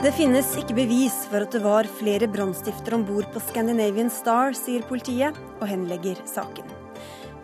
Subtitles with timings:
[0.00, 4.54] Det finnes ikke bevis for at det var flere brannstiftere om bord på Scandinavian Star,
[4.56, 6.70] sier politiet, og henlegger saken.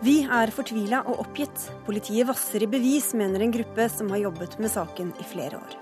[0.01, 1.67] Vi er fortvila og oppgitt.
[1.85, 5.75] Politiet vasser i bevis, mener en gruppe som har jobbet med saken i flere år.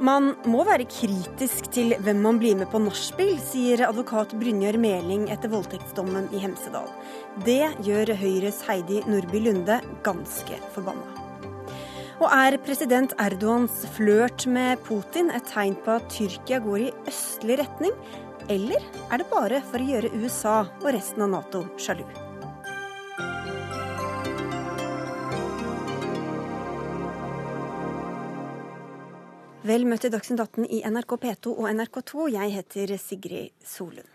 [0.00, 5.28] Man må være kritisk til hvem man blir med på nachspiel, sier advokat Brynjar Meling
[5.28, 6.88] etter voldtektsdommen i Hemsedal.
[7.44, 11.23] Det gjør Høyres Heidi Nordby Lunde ganske forbanna.
[12.24, 17.58] Og er president Erdogans flørt med Putin et tegn på at Tyrkia går i østlig
[17.60, 17.92] retning,
[18.48, 18.80] eller
[19.12, 22.00] er det bare for å gjøre USA og resten av Nato sjalu?
[29.68, 32.30] Vel møtt i Dagsnytt 18 i NRK P2 og NRK2.
[32.38, 34.13] Jeg heter Sigrid Solund.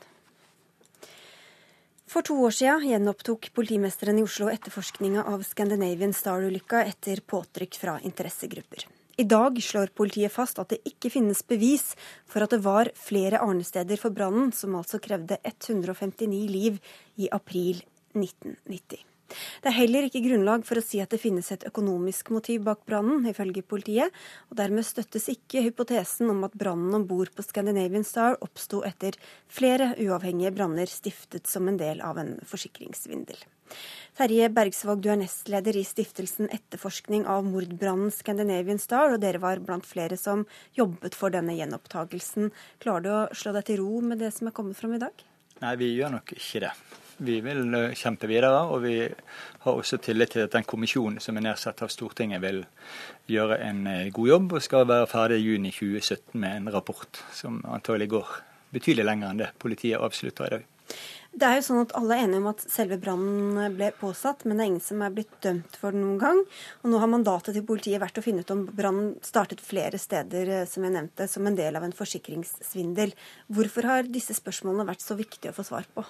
[2.10, 8.00] For to år siden gjenopptok politimesteren i Oslo etterforskninga av Scandinavian Star-ulykka etter påtrykk fra
[8.02, 8.88] interessegrupper.
[9.22, 11.92] I dag slår politiet fast at det ikke finnes bevis
[12.26, 16.82] for at det var flere arnesteder for brannen, som altså krevde 159 liv
[17.22, 17.84] i april
[18.18, 19.09] 1990.
[19.30, 22.82] Det er heller ikke grunnlag for å si at det finnes et økonomisk motiv bak
[22.90, 24.16] brannen, ifølge politiet,
[24.50, 29.18] og dermed støttes ikke hypotesen om at brannen om bord på Scandinavian Star oppsto etter
[29.52, 33.40] flere uavhengige branner stiftet som en del av en forsikringssvindel.
[34.18, 39.62] Terje Bergsvåg, du er nestleder i stiftelsen Etterforskning av mordbrannen Scandinavian Star, og dere var
[39.64, 40.46] blant flere som
[40.78, 42.50] jobbet for denne gjenopptagelsen.
[42.84, 45.24] Klarer du å slå deg til ro med det som er kommet fram i dag?
[45.62, 46.74] Nei, vi gjør nok ikke det.
[47.20, 48.96] Vi vil eh, kjempe videre, og vi
[49.66, 52.62] har også tillit til at den kommisjonen som er nedsatt av Stortinget vil
[53.28, 57.20] gjøre en eh, god jobb og skal være ferdig i juni 2017 med en rapport
[57.36, 58.36] som antagelig går
[58.72, 60.68] betydelig lenger enn det politiet avslutter i dag.
[61.30, 64.58] Det er jo sånn at Alle er enige om at selve brannen ble påsatt, men
[64.58, 66.40] det er ingen som er blitt dømt for det noen gang.
[66.82, 70.56] Og Nå har mandatet til politiet vært å finne ut om brannen startet flere steder
[70.56, 73.14] eh, som jeg nevnte, som en del av en forsikringssvindel.
[73.52, 76.08] Hvorfor har disse spørsmålene vært så viktige å få svar på?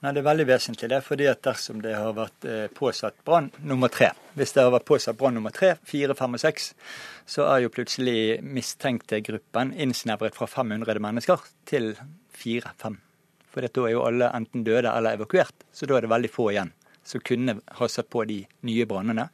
[0.00, 0.88] Nei, Det er veldig vesentlig.
[0.90, 4.72] Det fordi at dersom det har vært eh, påsatt brann nummer tre Hvis det har
[4.72, 6.72] vært påsatt brann nummer tre, fire, fem og seks,
[7.26, 11.92] så er jo plutselig mistenkte gruppen innsnevret fra 500 mennesker til
[12.32, 12.96] fire-fem.
[13.52, 16.48] For da er jo alle enten døde eller evakuert, så da er det veldig få
[16.54, 16.72] igjen
[17.04, 19.28] som kunne ha satt på de nye brannene.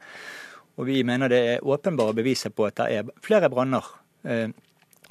[0.79, 3.85] Og vi mener det er åpenbare beviser på at det er flere branner.
[4.23, 4.49] Eh,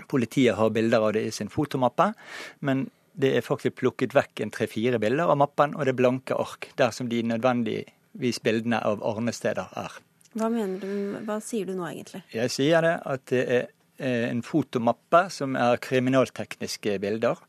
[0.09, 2.13] politiet har bilder av det i sin fotomappe,
[2.61, 2.87] men
[3.19, 6.93] det er faktisk plukket vekk en tre-fire bilder av mappen, og det blanke ark, der
[6.95, 9.99] som de nødvendigvis bildene av arnesteder er.
[10.39, 10.93] Hva du,
[11.27, 12.23] hva sier du nå egentlig?
[12.31, 13.67] Jeg sier det at det er
[13.99, 17.41] eh, en fotomappe som er kriminaltekniske bilder.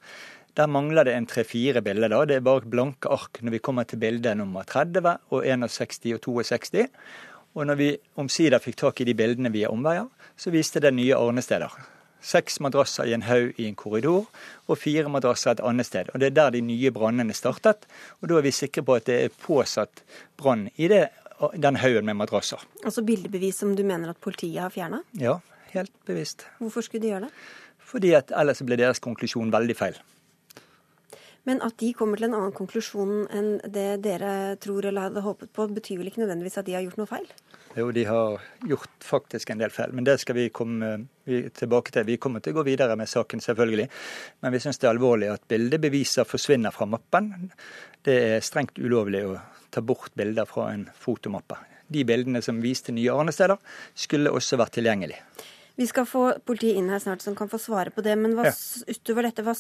[0.57, 2.09] Der mangler det en tre-fire bilder.
[2.09, 2.24] da.
[2.25, 6.22] Det er bare blanke ark når vi kommer til bilde nummer 30 og 61 og
[6.25, 6.88] 62.
[7.53, 11.18] Og når vi omsider fikk tak i de bildene via omveier, så viste det nye
[11.18, 11.74] arnesteder.
[12.22, 14.28] Seks madrasser i en haug i en korridor,
[14.68, 16.12] og fire madrasser et annet sted.
[16.13, 17.88] Og Det er der de nye brannene startet.
[18.22, 20.03] Og Da er vi sikre på at det er påsatt
[20.38, 21.09] brann i det,
[21.56, 22.59] den haugen med madrasser.
[22.84, 25.03] Altså bildebevis som du mener at politiet har fjerna?
[25.13, 25.40] Ja,
[25.72, 26.46] helt bevisst.
[26.59, 27.34] Hvorfor skulle de gjøre det?
[27.80, 29.96] Fordi at ellers ble deres konklusjon veldig feil.
[31.47, 35.53] Men at de kommer til en annen konklusjon enn det dere tror eller hadde håpet
[35.56, 37.30] på, betyr vel ikke nødvendigvis at de har gjort noe feil?
[37.79, 40.90] Jo, de har gjort faktisk en del feil, men det skal vi komme
[41.56, 42.07] tilbake til.
[42.09, 43.85] Vi kommer til å gå videre med saken, selvfølgelig.
[44.44, 47.31] Men vi syns det er alvorlig at bildebeviser forsvinner fra mappen.
[48.03, 49.38] Det er strengt ulovlig å
[49.72, 51.56] ta bort bilder fra en fotomappe.
[51.88, 53.62] De bildene som viste nye arnesteder,
[53.95, 55.23] skulle også vært tilgjengelige.
[55.79, 58.17] Vi skal få politiet inn her snart som kan få svare på det.
[58.19, 58.53] Men hva, ja.
[58.91, 59.53] utover dette, hva,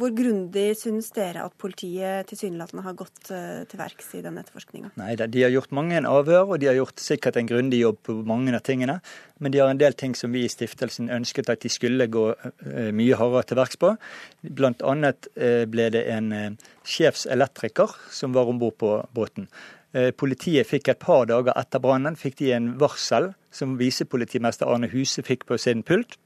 [0.00, 4.90] hvor grundig synes dere at politiet tilsynelatende har gått uh, til verks i denne etterforskninga?
[4.98, 8.16] Nei, De har gjort mange avhør, og de har gjort sikkert en grundig jobb på
[8.26, 8.98] mange av tingene.
[9.38, 12.24] Men de har en del ting som vi i stiftelsen ønsket at de skulle gå
[12.34, 13.94] uh, mye hardere til verks på.
[14.42, 19.46] Blant annet uh, ble det en sjefselektriker som var om bord på båten.
[19.92, 24.90] Eh, politiet fikk et par dager etter brannen fikk de en varsel som visepolitimester Arne
[24.92, 26.18] Huse fikk på sin pult.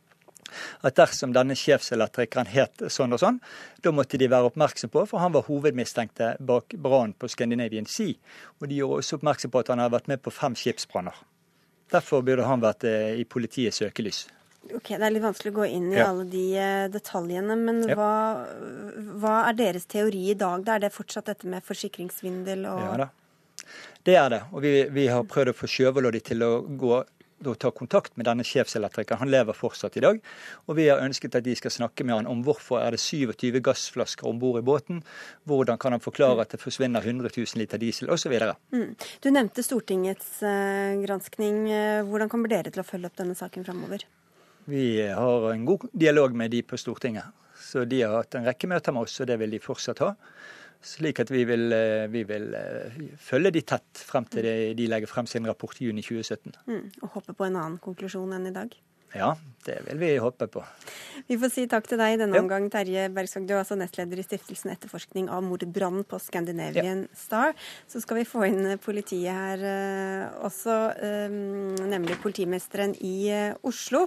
[0.87, 3.41] At dersom denne sjefselektrikeren het sånn og sånn,
[3.83, 8.15] da måtte de være oppmerksom på, for han var hovedmistenkte bak brannen på Scandinavian Sea.
[8.61, 11.19] Og de gjorde også oppmerksom på at han hadde vært med på fem skipsbranner.
[11.93, 14.25] Derfor burde han vært eh, i politiets søkelys.
[14.75, 16.09] Ok, Det er litt vanskelig å gå inn i ja.
[16.11, 17.95] alle de eh, detaljene, men ja.
[17.99, 18.15] hva,
[19.23, 20.65] hva, er deres teori i dag?
[20.67, 23.13] Da er det fortsatt dette med forsikringssvindel og Ja da.
[24.07, 24.41] Det er det.
[24.55, 25.67] Og vi, vi har prøvd å få
[26.15, 26.99] de til å gå
[27.45, 29.21] og ta kontakt med denne sjefselektrikeren.
[29.21, 30.21] Han lever fortsatt i dag.
[30.67, 33.61] Og vi har ønsket at de skal snakke med han om hvorfor er det 27
[33.65, 35.03] gassflasker om bord i båten.
[35.45, 38.33] Hvordan kan han forklare at det forsvinner 100 000 liter diesel, osv.
[38.73, 38.95] Mm.
[39.21, 41.67] Du nevnte Stortingets uh, granskning.
[42.09, 44.07] Hvordan kommer dere til å følge opp denne saken framover?
[44.67, 47.35] Vi har en god dialog med de på Stortinget.
[47.57, 50.15] Så de har hatt en rekke møter med oss, og det vil de fortsatt ha.
[50.85, 54.47] Slik at vi vil, eh, vi vil eh, følge de tett frem til
[54.77, 56.55] de legger frem sin rapport i juni 2017.
[56.67, 58.77] Mm, og hoppe på en annen konklusjon enn i dag?
[59.17, 59.35] Ja,
[59.67, 60.63] det vil vi håpe på.
[61.27, 63.47] Vi får si takk til deg i denne omgang, Terje Bergsvåg.
[63.49, 67.19] Du er altså nestleder i Stiftelsen etterforskning av mordbrannen på Scandinavian ja.
[67.19, 67.57] Star.
[67.91, 74.07] Så skal vi få inn politiet her uh, også, um, nemlig politimesteren i uh, Oslo,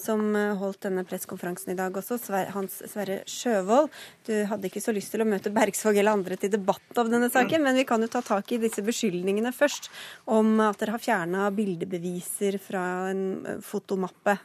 [0.00, 0.22] som
[0.60, 2.20] holdt denne pressekonferansen i dag også.
[2.54, 3.90] Hans Sverre Sjøvold.
[4.24, 7.28] Du hadde ikke så lyst til å møte Bergsvåg eller andre til debatt om denne
[7.32, 9.90] saken, men vi kan jo ta tak i disse beskyldningene først
[10.30, 14.38] om at dere har fjerna bildebeviser fra en fotomappe.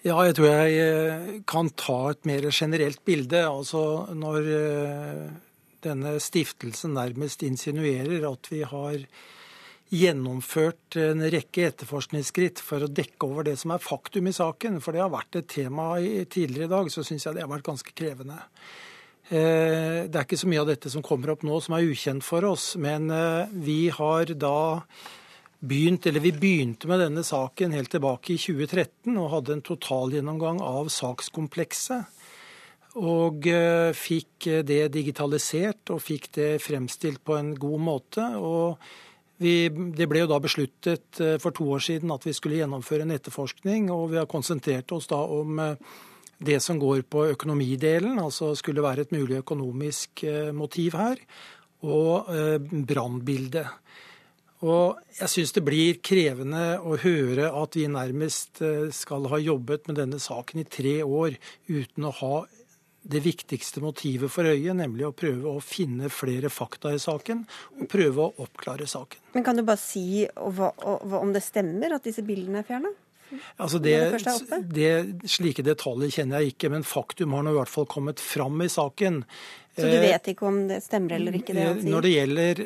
[0.00, 3.42] Ja, jeg tror jeg eh, kan ta et mer generelt bilde.
[3.44, 3.82] Altså
[4.16, 5.26] når eh,
[5.84, 9.04] denne stiftelsen nærmest insinuerer at vi har
[9.92, 14.96] gjennomført en rekke etterforskningsskritt for å dekke over det som er faktum i saken, for
[14.96, 17.92] det har vært et tema tidligere i dag, så syns jeg det har vært ganske
[17.92, 18.40] krevende.
[19.28, 22.24] Eh, det er ikke så mye av dette som kommer opp nå som er ukjent
[22.24, 23.12] for oss, men
[23.52, 24.60] vi har da
[25.60, 30.60] begynt, eller Vi begynte med denne saken helt tilbake i 2013 og hadde en totalgjennomgang
[30.64, 32.08] av sakskomplekset.
[33.00, 38.24] Og eh, fikk det digitalisert og fikk det fremstilt på en god måte.
[38.36, 38.80] og
[39.40, 43.06] vi, det ble jo da besluttet eh, for to år siden at vi skulle gjennomføre
[43.06, 43.90] en etterforskning.
[43.94, 45.76] Og vi har konsentrert oss da om eh,
[46.40, 50.22] det som går på økonomidelen, altså skulle være et mulig økonomisk
[50.56, 51.18] motiv her,
[51.84, 52.30] og
[52.88, 53.68] brannbildet.
[54.60, 59.88] Og jeg syns det blir krevende å høre at vi nærmest eh, skal ha jobbet
[59.88, 61.38] med denne saken i tre år
[61.70, 62.34] uten å ha
[63.00, 67.46] det viktigste motivet for øyet, nemlig å prøve å finne flere fakta i saken
[67.78, 69.22] og prøve å oppklare saken.
[69.32, 72.92] Men Kan du bare si om det stemmer at disse bildene er fjerna?
[73.62, 73.94] Altså det,
[74.74, 74.92] det,
[75.30, 78.68] slike detaljer kjenner jeg ikke, men faktum har nå i hvert fall kommet fram i
[78.70, 79.22] saken.
[79.76, 81.54] Så du vet ikke om det stemmer eller ikke?
[81.54, 81.92] det han sier?
[81.94, 82.62] Når det, gjelder,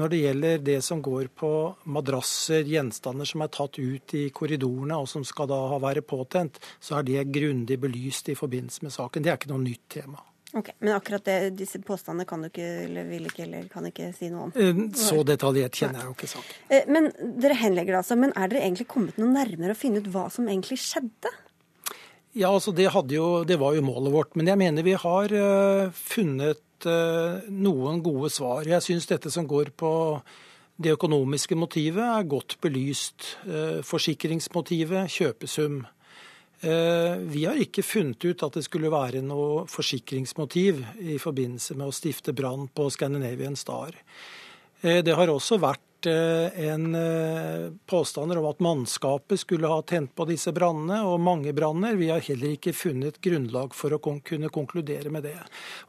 [0.00, 1.50] når det gjelder det som går på
[1.96, 6.58] madrasser, gjenstander som er tatt ut i korridorene og som skal da ha være påtent,
[6.80, 9.26] så er det grundig belyst i forbindelse med saken.
[9.26, 10.24] Det er ikke noe nytt tema.
[10.56, 14.12] Ok, Men akkurat det, disse påstandene kan du ikke, eller vil ikke, eller kan ikke
[14.16, 14.52] si noe om?
[14.56, 16.60] Eh, så detaljert kjenner jeg jo ikke saken.
[16.72, 17.10] Eh, men
[17.42, 18.16] dere henlegger det altså.
[18.20, 21.32] Men er dere egentlig kommet noe nærmere å finne ut hva som egentlig skjedde?
[22.36, 24.34] Ja, altså det, jo, det, var jo målet vårt.
[24.36, 28.68] Men jeg mener vi har uh, funnet uh, noen gode svar.
[28.68, 29.92] Jeg syns dette som går på
[30.76, 33.38] det økonomiske motivet, er godt belyst.
[33.48, 35.84] Uh, forsikringsmotivet, kjøpesum.
[36.56, 41.94] Vi har ikke funnet ut at det skulle være noe forsikringsmotiv i forbindelse med å
[41.94, 43.92] stifte brann på Scandinavian Star.
[44.80, 50.26] Det har også vært Eh, en eh, påstander om at mannskapet skulle ha tent på
[50.28, 51.96] disse brannene, og mange branner.
[51.96, 55.38] Vi har heller ikke funnet grunnlag for å kunne konkludere med det.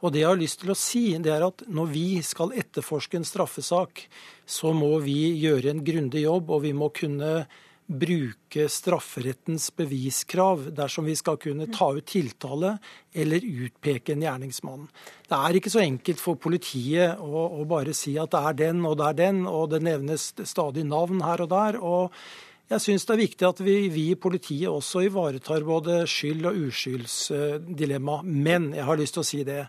[0.00, 3.20] Og det jeg har lyst til å si, det er at når vi skal etterforske
[3.20, 4.06] en straffesak,
[4.48, 7.42] så må vi gjøre en grundig jobb, og vi må kunne
[7.88, 12.74] bruke strafferettens beviskrav dersom vi skal kunne ta ut tiltale
[13.16, 14.84] eller utpeke en gjerningsmann.
[15.28, 18.84] Det er ikke så enkelt for politiet å, å, bare si at det er den
[18.84, 21.80] og det er den, og det nevnes stadig navn her og der.
[21.80, 22.12] og
[22.68, 26.58] jeg syns det er viktig at vi, vi, i politiet også ivaretar både skyld- og
[26.68, 28.18] uskyldsdilemma.
[28.28, 29.62] Men jeg har lyst til å si det.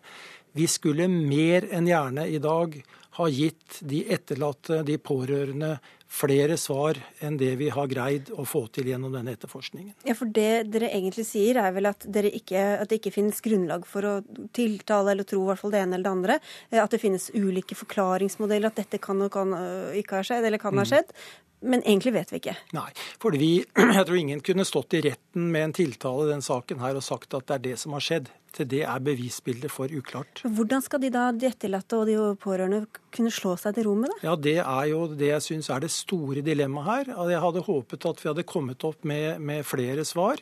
[0.51, 2.75] Vi skulle mer enn gjerne i dag
[3.15, 5.77] ha gitt de etterlatte, de pårørende,
[6.09, 9.93] flere svar enn det vi har greid å få til gjennom denne etterforskningen.
[10.07, 13.85] Ja, for Det dere egentlig sier, er vel at, ikke, at, det ikke finnes grunnlag
[13.87, 14.13] for å
[14.55, 16.39] tiltale eller tro i hvert fall det ene eller det andre.
[16.71, 20.49] Eh, at det finnes ulike forklaringsmodeller, at dette kan og kan øh, ikke ha skjedd,
[20.49, 20.89] eller kan ha mm.
[20.89, 21.13] skjedd.
[21.59, 22.55] Men egentlig vet vi ikke.
[22.73, 22.89] Nei,
[23.21, 23.51] for vi,
[23.97, 27.05] jeg tror ingen kunne stått i retten med en tiltale i den saken her og
[27.05, 28.31] sagt at det er det som har skjedd.
[28.55, 30.41] Til det er bevisbildet for uklart.
[30.43, 34.13] Hvordan skal de da, de etterlatte og de pårørende, kunne slå seg til ro med
[34.13, 34.19] det?
[34.25, 37.29] Ja, Det er jo det jeg syns er det store dilemmaet her.
[37.29, 40.41] Jeg hadde håpet at vi hadde kommet opp med, med flere svar.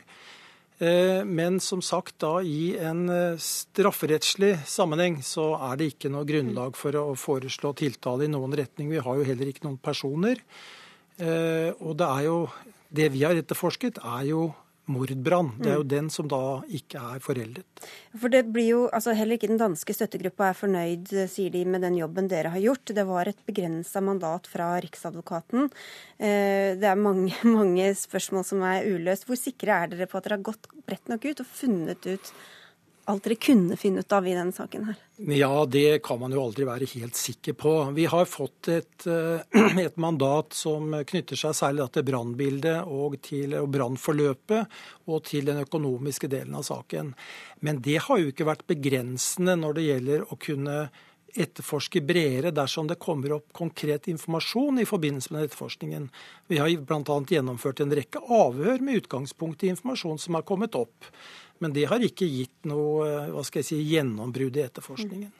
[0.77, 6.27] Eh, men som sagt, da i en eh, strafferettslig sammenheng så er det ikke noe
[6.29, 8.91] grunnlag for å foreslå tiltale i noen retning.
[8.93, 10.43] Vi har jo heller ikke noen personer.
[11.17, 12.39] Eh, og det er jo
[12.87, 14.53] Det vi har etterforsket, er jo
[14.91, 15.53] mordbrann.
[15.59, 15.91] Det er jo mm.
[15.91, 16.41] den som da
[16.73, 17.85] ikke er foreldet.
[18.17, 21.83] For det blir jo, altså Heller ikke den danske støttegruppa er fornøyd, sier de, med
[21.85, 22.95] den jobben dere har gjort.
[22.95, 25.69] Det var et begrensa mandat fra Riksadvokaten.
[26.17, 29.27] Eh, det er mange, mange spørsmål som er uløst.
[29.27, 32.33] Hvor sikre er dere på at dere har gått bredt nok ut og funnet ut
[33.07, 34.99] alt dere kunne finne ut av i denne saken her?
[35.33, 37.73] Ja, det kan man jo aldri være helt sikker på.
[37.95, 43.55] Vi har fått et, eh, et mandat som knytter seg særlig til brannbildet og til
[43.71, 47.13] brannforløpet og til den økonomiske delen av saken.
[47.63, 50.79] Men det har jo ikke vært begrensende når det gjelder å kunne
[51.37, 56.07] etterforske bredere dersom det kommer opp konkret informasjon i forbindelse med etterforskningen.
[56.49, 57.17] Vi har bl.a.
[57.29, 61.11] gjennomført en rekke avhør med utgangspunkt i informasjon som har kommet opp.
[61.63, 65.31] Men det har ikke gitt noe hva skal jeg si, gjennombrudd i etterforskningen.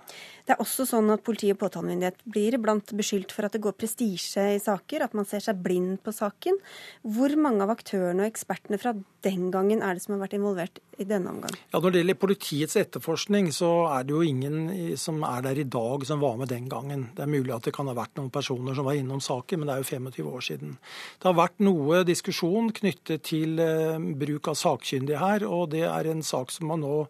[0.48, 3.74] Det er også sånn at politi og påtalemyndighet blir iblant beskyldt for at det går
[3.76, 6.56] prestisje i saker, at man ser seg blind på saken.
[7.04, 8.94] Hvor mange av aktørene og ekspertene fra
[9.28, 11.58] den gangen er det som har vært involvert i denne omgang?
[11.74, 15.68] Ja, Når det gjelder politiets etterforskning, så er det jo ingen som er der i
[15.68, 17.10] dag som var med den gangen.
[17.18, 19.68] Det er mulig at det kan ha vært noen personer som var innom saken, men
[19.68, 20.78] det er jo 25 år siden.
[21.20, 26.08] Det har vært noe diskusjon knyttet til eh, bruk av sakkyndige her, og det er
[26.08, 27.02] en sak som man nå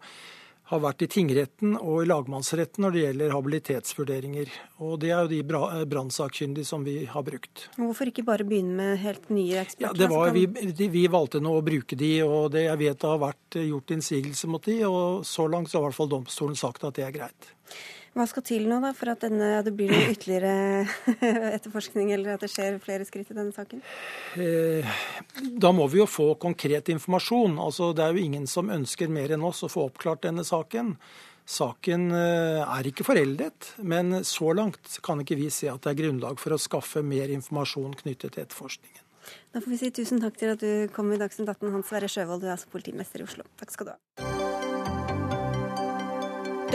[0.68, 4.50] har vært i tingretten og i lagmannsretten når det gjelder habilitetsvurderinger.
[4.84, 7.68] Og Det er jo de eh, brannsakkyndige som vi har brukt.
[7.78, 9.88] Hvorfor ikke bare begynne med helt nye eksperter?
[9.88, 10.44] Ja, det var, vi,
[10.92, 14.50] vi, valgte nå å bruke de, og det jeg vet det har vært gjort innsigelse
[14.52, 17.16] mot de, og Så langt så har i hvert fall domstolen sagt at det er
[17.16, 17.52] greit.
[18.18, 20.82] Hva skal til nå da, for at denne, det blir noe ytterligere
[21.54, 23.82] etterforskning, eller at det skjer flere skritt i denne saken?
[24.42, 24.98] Eh,
[25.62, 27.54] da må vi jo få konkret informasjon.
[27.62, 30.96] Altså, det er jo ingen som ønsker mer enn oss å få oppklart denne saken.
[31.48, 36.02] Saken eh, er ikke foreldet, men så langt kan ikke vi se at det er
[36.02, 39.04] grunnlag for å skaffe mer informasjon knyttet til etterforskningen.
[39.54, 42.10] Da får vi si tusen takk til at du kom i Dagsnytt 18, Hans Sverre
[42.10, 43.46] Sjøvold, du er altså politimester i Oslo.
[43.62, 44.47] Takk skal du ha.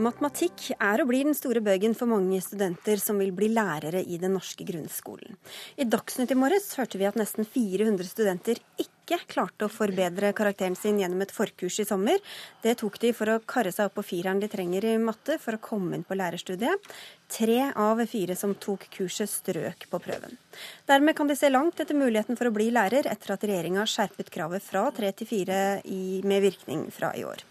[0.00, 4.16] Matematikk er og blir den store bøygen for mange studenter som vil bli lærere i
[4.20, 5.36] den norske grunnskolen.
[5.76, 10.78] I Dagsnytt i morges hørte vi at nesten 400 studenter ikke klarte å forbedre karakteren
[10.78, 12.16] sin gjennom et forkurs i sommer.
[12.64, 15.58] Det tok de for å karre seg opp på fireren de trenger i matte for
[15.58, 16.90] å komme inn på lærerstudiet.
[17.28, 20.40] Tre av fire som tok kurset, strøk på prøven.
[20.88, 24.32] Dermed kan de se langt etter muligheten for å bli lærer, etter at regjeringa skjerpet
[24.32, 25.62] kravet fra tre til fire
[26.24, 27.49] med virkning fra i år.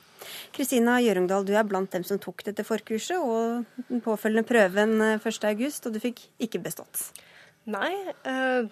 [0.55, 5.88] Kristina Gjørungdal, du er blant dem som tok dette forkurset og den påfølgende prøven 1.8,
[5.88, 7.09] og du fikk ikke bestått.
[7.69, 7.91] Nei,
[8.27, 8.69] eh,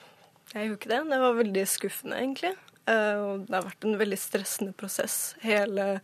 [0.53, 1.01] jeg gjorde ikke det.
[1.11, 2.53] Det var veldig skuffende, egentlig.
[2.87, 5.97] Eh, det har vært en veldig stressende prosess hele,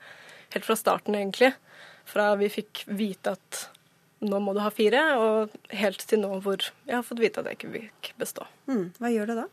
[0.56, 1.54] helt fra starten, egentlig.
[2.10, 3.64] Fra vi fikk vite at
[4.24, 7.50] nå må du ha fire, og helt til nå hvor jeg har fått vite at
[7.50, 8.48] jeg ikke fikk bestå.
[8.72, 8.86] Mm.
[9.00, 9.48] Hva gjør du da?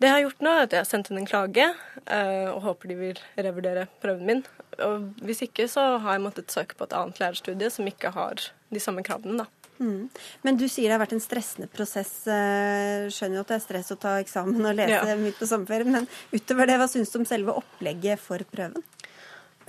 [0.00, 1.66] Det jeg har gjort nå, er at jeg har sendt inn en klage,
[2.08, 4.42] eh, og håper de vil revurdere prøven min.
[4.86, 8.44] Og hvis ikke, så har jeg måttet søke på et annet lærerstudie som ikke har
[8.70, 9.60] de samme kravene, da.
[9.80, 10.10] Mm.
[10.44, 12.12] Men du sier det har vært en stressende prosess.
[12.28, 15.16] Eh, skjønner jo at det er stress å ta eksamen og lese ja.
[15.20, 18.84] midt på sommerferien, men utover det, hva syns du om selve opplegget for prøven?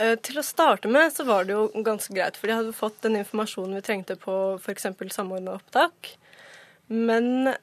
[0.01, 2.99] Eh, til å starte med så var det jo ganske greit, for de hadde fått
[3.05, 4.89] den informasjonen vi trengte på f.eks.
[5.15, 6.15] samordna opptak.
[6.91, 7.53] Men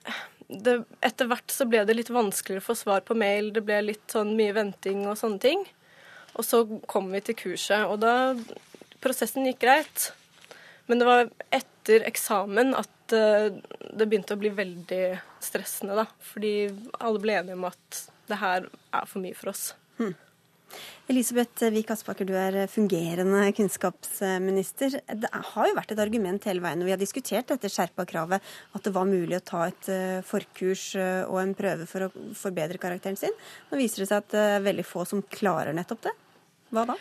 [0.49, 3.83] det, etter hvert så ble det litt vanskeligere å få svar på mail, det ble
[3.91, 5.67] litt sånn mye venting og sånne ting.
[6.39, 8.35] Og så kom vi til kurset, og da
[9.03, 10.11] Prosessen gikk greit.
[10.89, 13.51] Men det var etter eksamen at eh,
[13.95, 15.03] det begynte å bli veldig
[15.45, 16.07] stressende, da.
[16.33, 16.55] Fordi
[16.99, 19.71] alle ble enige om at det her er for mye for oss.
[20.01, 20.17] Hmm.
[21.09, 24.99] Elisabeth Vik Aspaker, du er fungerende kunnskapsminister.
[25.09, 28.45] Det har jo vært et argument hele veien når vi har diskutert dette skjerpa kravet,
[28.77, 32.13] at det var mulig å ta et eh, forkurs eh, og en prøve for å
[32.37, 33.37] forbedre karakteren sin.
[33.71, 36.17] Nå viser det seg at det er veldig få som klarer nettopp det.
[36.75, 36.99] Hva da?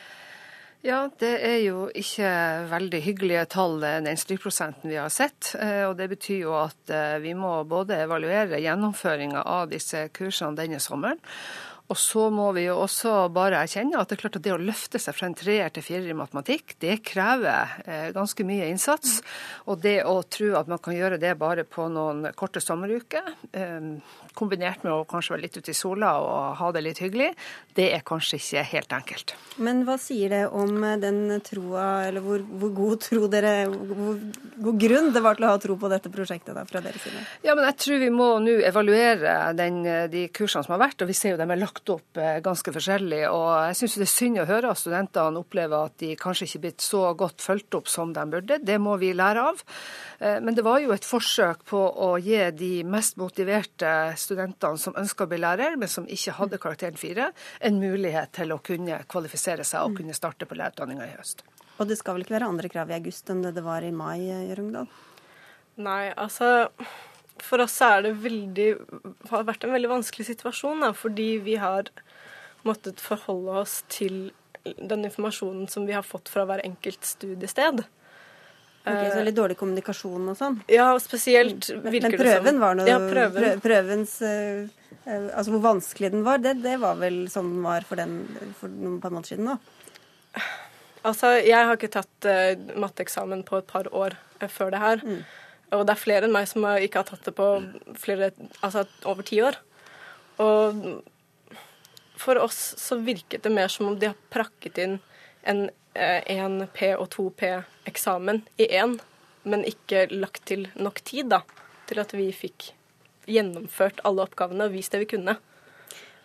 [0.85, 2.27] Ja, det er jo ikke
[2.69, 5.55] veldig hyggelige tall, eh, den strykprosenten vi har sett.
[5.59, 10.55] Eh, og det betyr jo at eh, vi må både evaluere gjennomføringa av disse kursene
[10.55, 11.17] denne sommeren,
[11.87, 14.59] og så må vi jo også bare erkjenne at det er klart at det å
[14.59, 19.21] løfte seg fra en treer til firer i matematikk, det krever ganske mye innsats.
[19.71, 23.31] Og det å tro at man kan gjøre det bare på noen korte sommeruker,
[24.37, 27.31] kombinert med å kanskje være litt ute i sola og ha det litt hyggelig,
[27.77, 29.35] det er kanskje ikke helt enkelt.
[29.63, 34.19] Men hva sier det om den troa, eller hvor, hvor god tro dere hvor
[34.67, 37.23] god grunn det var til å ha tro på dette prosjektet da, fra deres side?
[37.45, 41.09] Ja, men jeg tror vi må nå evaluere den, de kursene som har vært, og
[41.09, 43.23] vi ser jo de er lagt lagt opp eh, ganske forskjellig.
[43.29, 46.57] Og jeg syns det er synd å høre at studentene opplever at de kanskje ikke
[46.57, 48.59] er blitt så godt fulgt opp som de burde.
[48.63, 49.61] Det må vi lære av.
[50.19, 54.97] Eh, men det var jo et forsøk på å gi de mest motiverte studentene som
[54.97, 57.29] ønska å bli lærer, men som ikke hadde karakteren 4,
[57.69, 61.43] en mulighet til å kunne kvalifisere seg og kunne starte på lærerutdanninga i høst.
[61.77, 63.93] Og det skal vel ikke være andre krav i august enn det det var i
[63.93, 64.89] mai, Jørungdal?
[65.77, 66.71] Nei, altså
[67.37, 68.69] For oss er det veldig
[69.29, 71.91] har vært en veldig vanskelig situasjon, da, fordi vi har
[72.65, 74.31] måttet forholde oss til
[74.63, 77.85] den informasjonen som vi har fått fra hver enkelt studiested.
[78.87, 80.59] Okay, så litt dårlig kommunikasjon og sånn?
[80.71, 83.61] Ja, spesielt men, virker men prøven det som var noe ja, prøven.
[83.63, 84.61] Prøvens uh,
[85.07, 88.21] uh, Altså hvor vanskelig den var, det, det, var vel sånn den var for, den,
[88.59, 89.57] for noen par måneder siden nå?
[91.07, 94.17] Altså, jeg har ikke tatt uh, matteeksamen på et par år
[94.53, 95.03] før det her.
[95.03, 95.21] Mm.
[95.77, 97.47] Og det er flere enn meg som ikke har tatt det på
[97.99, 98.31] flere,
[98.63, 99.57] altså over ti år.
[100.43, 101.01] Og
[102.17, 104.97] for oss så virket det mer som om de har prakket inn
[105.47, 105.67] en
[105.97, 108.97] 1P og 2P-eksamen i én,
[109.47, 111.41] men ikke lagt til nok tid da,
[111.89, 112.71] til at vi fikk
[113.27, 115.37] gjennomført alle oppgavene og vist det vi kunne.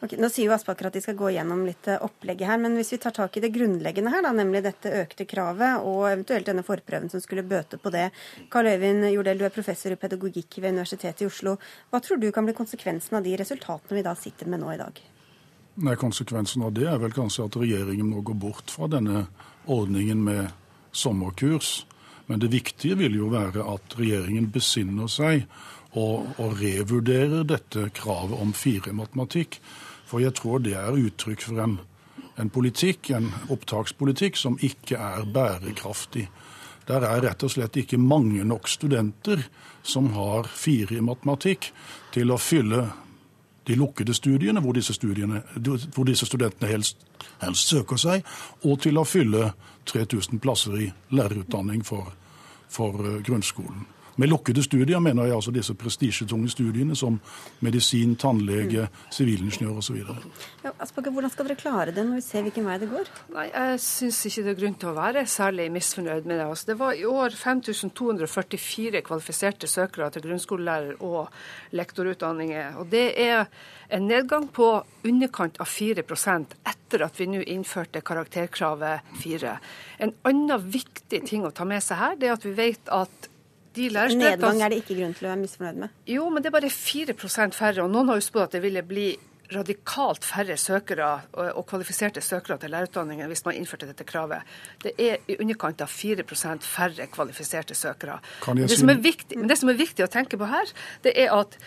[0.02, 2.74] Okay, nå sier jo Aspaker at de skal gå gjennom litt eh, opplegget her, men
[2.74, 6.48] hvis vi tar tak i det grunnleggende her, da, nemlig dette økte kravet og eventuelt
[6.48, 8.08] denne forprøven som skulle bøte på det.
[8.50, 11.54] Karl Øyvind Jordel, du er professor i pedagogikk ved Universitetet i Oslo.
[11.92, 14.80] Hva tror du kan bli konsekvensen av de resultatene vi da sitter med nå i
[14.82, 14.98] dag?
[15.86, 19.28] Nei, Konsekvensen av det er vel kanskje at regjeringen må gå bort fra denne
[19.66, 20.50] ordningen med
[20.92, 21.86] sommerkurs.
[22.26, 25.46] Men det viktige vil jo være at regjeringen besinner seg
[25.92, 29.58] og, og revurderer dette kravet om fire i matematikk.
[30.08, 31.78] For jeg tror det er uttrykk for en,
[32.40, 36.28] en politikk, en opptakspolitikk, som ikke er bærekraftig.
[36.88, 39.44] Der er rett og slett ikke mange nok studenter
[39.86, 41.70] som har fire i matematikk
[42.14, 42.86] til å fylle
[43.66, 45.42] de lukkede studiene, hvor disse, studiene,
[45.94, 46.96] hvor disse studentene helst,
[47.42, 48.24] helst, søker seg,
[48.64, 49.52] og til å fylle
[49.86, 52.12] 3000 plasser i lærerutdanning for,
[52.68, 53.86] for eh, grunnskolen.
[54.20, 57.16] Med lukkede studier mener jeg altså disse prestisjetunge studiene som
[57.64, 60.02] medisin, tannlege, sivilingeniør osv.
[60.64, 63.08] Ja, hvordan skal dere klare det når vi ser hvilken vei det går?
[63.32, 66.46] Nei, Jeg syns ikke det er grunn til å være særlig misfornøyd med det.
[66.46, 71.32] Altså, det var i år 5244 kvalifiserte søkere til grunnskolelærer- og
[71.72, 72.76] lektorutdanninger.
[72.76, 73.46] Og det er
[73.92, 74.68] en nedgang på
[75.08, 79.58] underkant av 4% etter at vi nå innførte karakterkravet 4.
[80.04, 83.31] En annen viktig ting å ta med seg her, det er at vi vet at
[83.76, 86.00] Nedgang er det ikke grunn til å være misfornøyd med?
[86.10, 87.84] Jo, men det er bare 4% færre.
[87.84, 89.10] Og noen har jo spådd at det ville bli
[89.52, 91.08] radikalt færre søkere
[91.52, 94.48] og kvalifiserte søkere til lærerutdanningen hvis man innførte dette kravet.
[94.82, 98.18] Det er i underkant av 4% færre kvalifiserte søkere.
[98.56, 100.72] Det som, viktig, det som er viktig å tenke på her,
[101.04, 101.58] det er at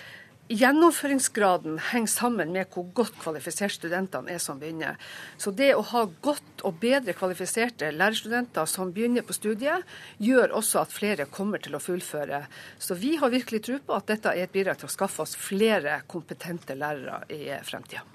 [0.45, 4.99] Gjennomføringsgraden henger sammen med hvor godt kvalifisert studentene er som begynner.
[5.41, 9.87] Så det å ha godt og bedre kvalifiserte lærerstudenter som begynner på studiet,
[10.21, 12.43] gjør også at flere kommer til å fullføre.
[12.77, 15.33] Så vi har virkelig tro på at dette er et bidrag til å skaffe oss
[15.33, 18.05] flere kompetente lærere i fremtida.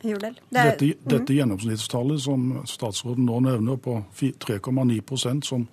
[0.00, 5.66] Dette, dette gjennomsnittstallet som statsråden nå nevner, på 3,9% som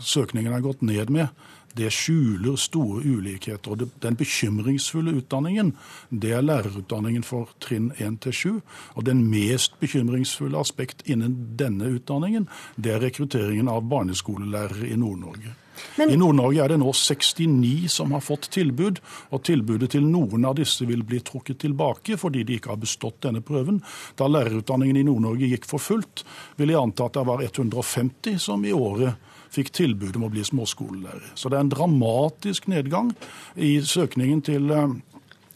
[0.00, 1.28] søkningen er gått ned med,
[1.76, 3.70] det skjuler store ulikheter.
[3.70, 5.74] og Den bekymringsfulle utdanningen
[6.10, 8.60] det er lærerutdanningen for trinn 1-7.
[8.94, 15.54] Og den mest bekymringsfulle aspekt innen denne utdanningen det er rekrutteringen av barneskolelærere i Nord-Norge.
[15.96, 16.10] Men...
[16.10, 20.56] I Nord-Norge er det nå 69 som har fått tilbud, og tilbudet til noen av
[20.56, 23.82] disse vil bli trukket tilbake fordi de ikke har bestått denne prøven.
[24.16, 26.24] Da lærerutdanningen i Nord-Norge gikk for fullt,
[26.56, 30.44] vil jeg anta at det var 150 som i året fikk tilbud om å bli
[30.46, 31.32] småskolelærer.
[31.34, 33.12] Så det er en dramatisk nedgang
[33.56, 34.96] i søkningen til eh,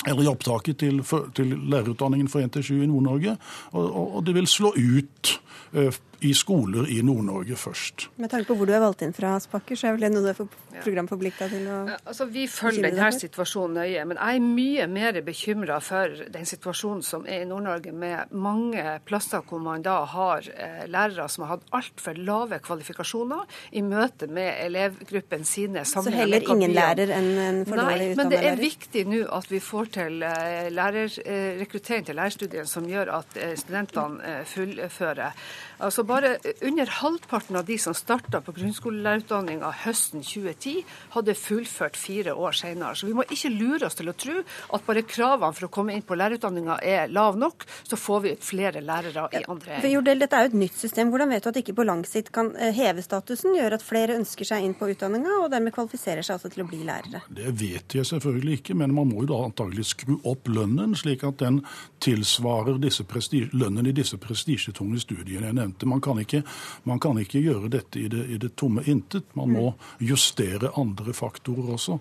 [0.09, 1.03] eller i opptaket til,
[1.37, 3.37] til lærerutdanningen for 1-7 i Nord-Norge.
[3.77, 5.33] Og, og, det vil slå ut
[5.77, 8.09] uh, i skoler i Nord-Norge først.
[8.21, 10.25] Med tanke på hvor du er valgt inn fra, Aspaker, så er vel det noe
[10.25, 14.89] du er programforplikta til å altså, Vi følger denne situasjonen nøye, men jeg er mye
[14.93, 19.97] mer bekymra for den situasjonen som er i Nord-Norge, med mange plasser hvor man da
[20.13, 25.87] har eh, lærere som har hatt altfor lave kvalifikasjoner i møte med elevgruppen sine.
[25.89, 28.21] Så heller ingen lærer enn en for dårlig utdannet lærer?
[28.21, 32.69] Men det er viktig nå at vi får til eh, lærer, eh, rekruttering til lærerstudiet
[32.69, 35.33] som gjør at studentene fullfører.
[35.81, 42.35] Altså bare under halvparten av de som starta på grunnskolelærerutdanninga høsten 2010, hadde fullført fire
[42.35, 42.97] år senere.
[42.99, 45.95] Så vi må ikke lure oss til å tro at bare kravene for å komme
[45.95, 49.91] inn på lærerutdanninga er lav nok, så får vi flere lærere i andre enden.
[49.91, 51.13] Jordel, dette er jo et nytt system.
[51.13, 53.87] Hvordan vet du at det ikke på lang sikt kan eh, heve statusen, gjøre at
[53.87, 57.23] flere ønsker seg inn på utdanninga, og dermed kvalifiserer seg altså til å bli lærere?
[57.31, 61.25] Det vet jeg selvfølgelig ikke, men man må jo da antagelig skru opp lønnen, slik
[61.27, 61.63] at den
[62.03, 65.89] tilsvarer lønnen i disse prestisjetunge studiene jeg nevnte.
[65.89, 66.43] Man kan ikke
[66.89, 69.29] man kan ikke gjøre dette i det, i det tomme intet.
[69.39, 69.67] Man må
[69.99, 71.99] justere andre faktorer også.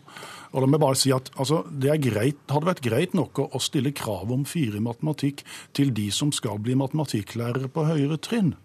[0.53, 3.93] Og la meg bare si at altså, Det greit, hadde vært greit nok å stille
[3.95, 8.55] krav om fire i matematikk til de som skal bli matematikklærere på høyere trinn.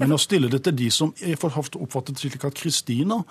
[0.00, 3.22] Men å stille det til de som er oppfattet slik at Kristina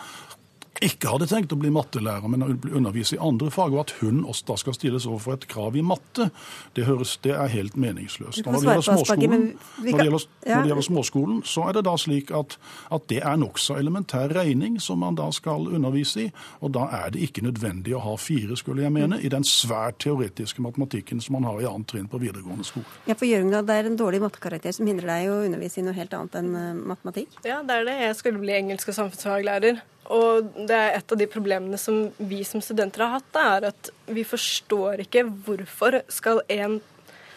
[0.83, 4.49] ikke hadde tenkt å bli mattelærer, men undervise i andre fag, og at hun også
[4.49, 6.29] da skal stilles overfor et krav i matte,
[6.75, 8.41] det, høres, det er helt meningsløst.
[8.43, 12.33] Når det, småskolen, når, det gjelder, når det gjelder småskolen, så er det da slik
[12.35, 12.57] at,
[12.95, 16.27] at det er nokså elementær regning som man da skal undervise i,
[16.59, 20.01] og da er det ikke nødvendig å ha fire, skulle jeg mene, i den svært
[20.03, 22.88] teoretiske matematikken som man har i annet trinn på videregående skole.
[23.07, 25.95] Ja, for Jørgen, det er en dårlig mattekarakter som hindrer deg å undervise i noe
[25.95, 27.39] helt annet enn eh, matematikk?
[27.47, 27.99] Ja, det er det.
[28.03, 29.83] Jeg skulle bli engelsk- og samfunnsfaglærer.
[30.13, 33.89] Og det er et av de problemene som vi som studenter har hatt, er at
[34.05, 36.79] vi forstår ikke hvorfor skal en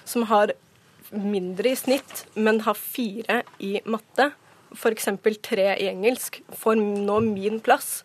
[0.08, 0.52] som har
[1.10, 4.30] mindre i snitt, men har fire i matte,
[4.76, 5.08] f.eks.
[5.44, 8.02] tre i engelsk, får nå min plass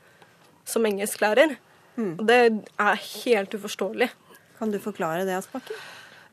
[0.68, 1.58] som engelsklærer.
[2.00, 2.14] Mm.
[2.24, 2.40] Det
[2.80, 4.10] er helt uforståelig.
[4.58, 5.76] Kan du forklare det, Aspaker?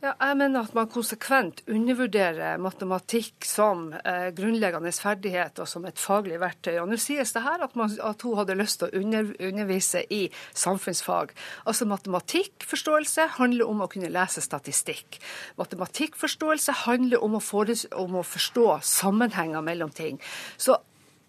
[0.00, 6.00] Ja, jeg mener at man konsekvent undervurderer matematikk som eh, grunnleggende ferdighet og som et
[6.00, 6.78] faglig verktøy.
[6.80, 10.06] Og Nå sies det her at, man, at hun hadde lyst til å under, undervise
[10.08, 10.22] i
[10.56, 11.34] samfunnsfag.
[11.68, 15.20] Altså Matematikkforståelse handler om å kunne lese statistikk.
[15.60, 17.68] Matematikkforståelse handler om å, for,
[18.00, 20.16] om å forstå sammenhenger mellom ting.
[20.56, 20.80] Så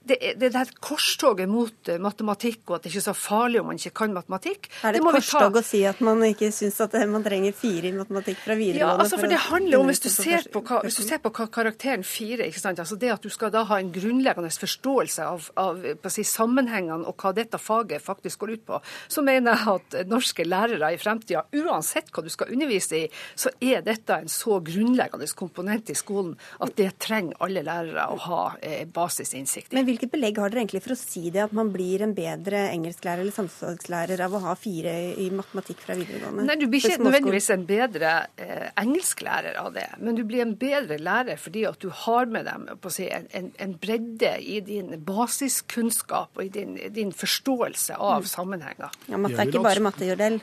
[0.01, 3.67] det, det der korstoget mot eh, matematikk, og at det ikke er så farlig om
[3.69, 6.95] man ikke kan matematikk Er det et korstog å si at man ikke syns at
[7.11, 8.95] man trenger fire i matematikk fra videregående?
[8.97, 11.29] Ja, altså for, det handler om, hvis du, ser på, hva, hvis du ser på
[11.37, 12.81] hva karakteren fire ikke sant?
[12.81, 17.21] Altså Det at du skal da ha en grunnleggende forståelse av, av si, sammenhengene og
[17.21, 21.45] hva dette faget faktisk går ut på, så mener jeg at norske lærere i fremtida,
[21.61, 23.05] uansett hva du skal undervise i,
[23.37, 28.17] så er dette en så grunnleggende komponent i skolen at det trenger alle lærere å
[28.25, 29.90] ha eh, basisinnsikt i.
[29.91, 33.25] Hvilket belegg har dere egentlig for å si det, at man blir en bedre engelsklærer
[33.25, 36.45] eller samfunnslærer av å ha fire i matematikk fra videregående?
[36.47, 40.53] Nei, Du blir ikke nødvendigvis en bedre eh, engelsklærer av det, men du blir en
[40.59, 46.39] bedre lærer fordi at du har med dem si, en, en, bredde i din basiskunnskap
[46.39, 48.29] og i din, din forståelse av mm.
[48.31, 49.01] sammenhenger.
[49.11, 50.39] Ja, Matte er ikke bare matte, Jordel.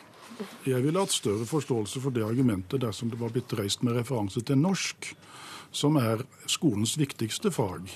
[0.69, 4.45] Jeg ville hatt større forståelse for det argumentet dersom det var blitt reist med referanse
[4.45, 5.09] til norsk,
[5.73, 7.89] som er skolens viktigste fag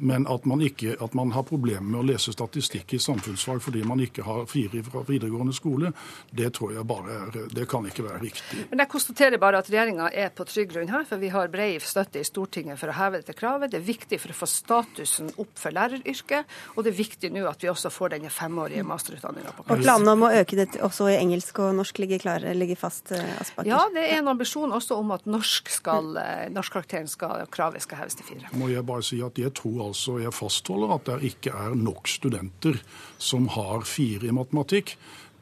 [0.00, 3.82] men at man, ikke, at man har problemer med å lese statistikk i samfunnsfag fordi
[3.86, 5.92] man ikke har fire fra videregående skole,
[6.30, 8.64] det tror jeg bare er, det kan ikke være riktig.
[8.70, 11.84] Men Jeg konstaterer bare at regjeringa er på trygg grunn her, for vi har bred
[11.84, 13.70] støtte i Stortinget for å heve dette kravet.
[13.72, 17.44] Det er viktig for å få statusen opp for læreryrket, og det er viktig nå
[17.50, 19.78] at vi også får denne femårige masterutdanninga på plass.
[19.78, 23.12] Og planene om å øke det også i engelsk og norsk ligger, klare, ligger fast,
[23.12, 23.68] eh, Aspaker?
[23.70, 26.14] Ja, det er en ambisjon også om at norsk skal,
[26.50, 28.50] norsk norskkarakteren skal, kravet skal heves til fire.
[28.54, 32.08] Må jeg bare si at jeg tror altså jeg fastholder at det ikke er nok
[32.10, 32.78] studenter
[33.18, 34.96] som har fire i matematikk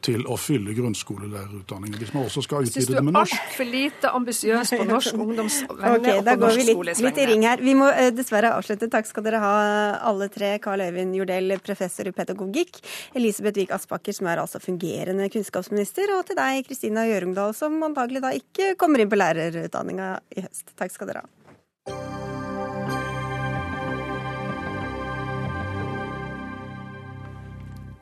[0.05, 1.97] til å fylle grunnskolelærerutdanningen.
[1.99, 3.33] Hvis man også skal utvide det med norsk.
[3.33, 7.09] Syns du er altfor lite ambisiøs på norsk ungdomsvegne okay, og på norsk skoles vegne?
[7.09, 7.63] Litt i ring her.
[7.65, 8.89] Vi må uh, dessverre avslutte.
[8.91, 9.53] Takk skal dere ha
[10.11, 10.53] alle tre.
[10.63, 12.79] Karl Øyvind Jordell, professor i pedagogikk.
[13.19, 16.15] Elisabeth Wiik Aspaker, som er altså fungerende kunnskapsminister.
[16.15, 20.71] Og til deg, Kristina Gjørungdal, som antagelig da ikke kommer inn på lærerutdanninga i høst.
[20.79, 21.38] Takk skal dere ha.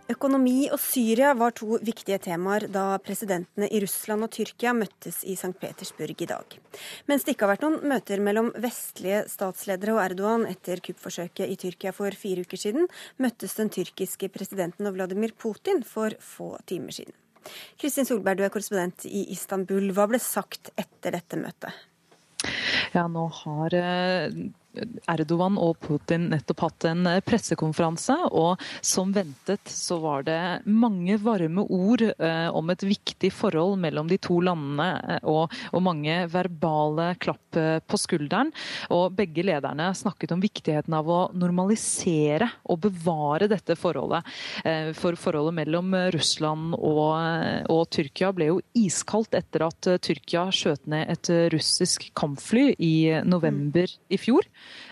[0.07, 5.35] Økonomi og Syria var to viktige temaer da presidentene i Russland og Tyrkia møttes i
[5.35, 5.51] St.
[5.59, 6.55] Petersburg i dag.
[7.11, 11.57] Mens det ikke har vært noen møter mellom vestlige statsledere og Erdogan etter kuppforsøket i
[11.59, 12.87] Tyrkia for fire uker siden,
[13.19, 17.15] møttes den tyrkiske presidenten og Vladimir Putin for få timer siden.
[17.79, 19.91] Kristin Solberg, du er korrespondent i Istanbul.
[19.95, 21.83] Hva ble sagt etter dette møtet?
[22.95, 24.39] Ja, nå har eh,
[25.07, 31.17] Erdogan og Putin nettopp hatt en eh, pressekonferanse, og som ventet så var det mange
[31.21, 36.19] varme ord eh, om et viktig forhold mellom de to landene, eh, og, og, mange
[36.31, 38.49] verbale klapp på skulderen.
[38.93, 44.27] Og begge lederne snakket om viktigheten av å normalisere og bevare dette forholdet.
[44.97, 47.13] For forholdet mellom Russland og,
[47.71, 53.95] og Tyrkia ble jo iskaldt etter at Tyrkia skjøt ned et russisk kampfly i november
[54.11, 54.45] i fjor.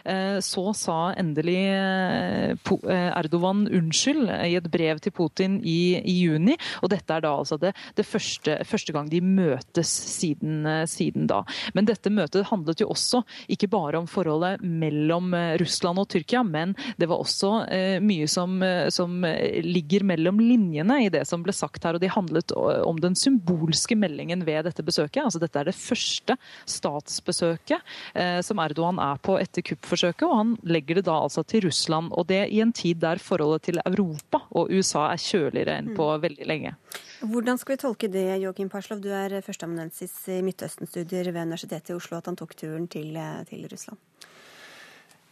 [0.05, 6.55] Eh, så sa endelig eh, eh, Erdogan unnskyld i et brev til Putin i, juni.
[6.85, 11.41] Og dette er da altså det, det første, første, gang de møtes siden, siden, da.
[11.73, 16.75] Men dette møtet handlet jo også ikke bare om forholdet mellom Russland og Tyrkia, men
[17.01, 17.51] det var også
[18.05, 18.59] mye som,
[18.93, 19.25] som
[19.65, 21.97] ligger mellom linjene i det som ble sagt her.
[21.97, 25.23] Og de handlet om den symbolske meldingen ved dette besøket.
[25.25, 26.38] Altså dette er det første
[26.69, 27.95] statsbesøket
[28.45, 32.12] som Erdogan er på etter kuppforsøket, og han legger det da altså til Russland.
[32.12, 36.10] Og det i en tid der forholdet til Europa og USA er kjøligere enn på
[36.12, 36.26] mm.
[36.26, 36.76] veldig lenge.
[37.26, 41.98] Hvordan skal vi tolke det, Joakim Parslov, du er førsteamanuensis i Midtøsten-studier ved Universitetet i
[41.98, 43.15] Oslo, at han tok turen til,
[43.50, 44.02] til Russland?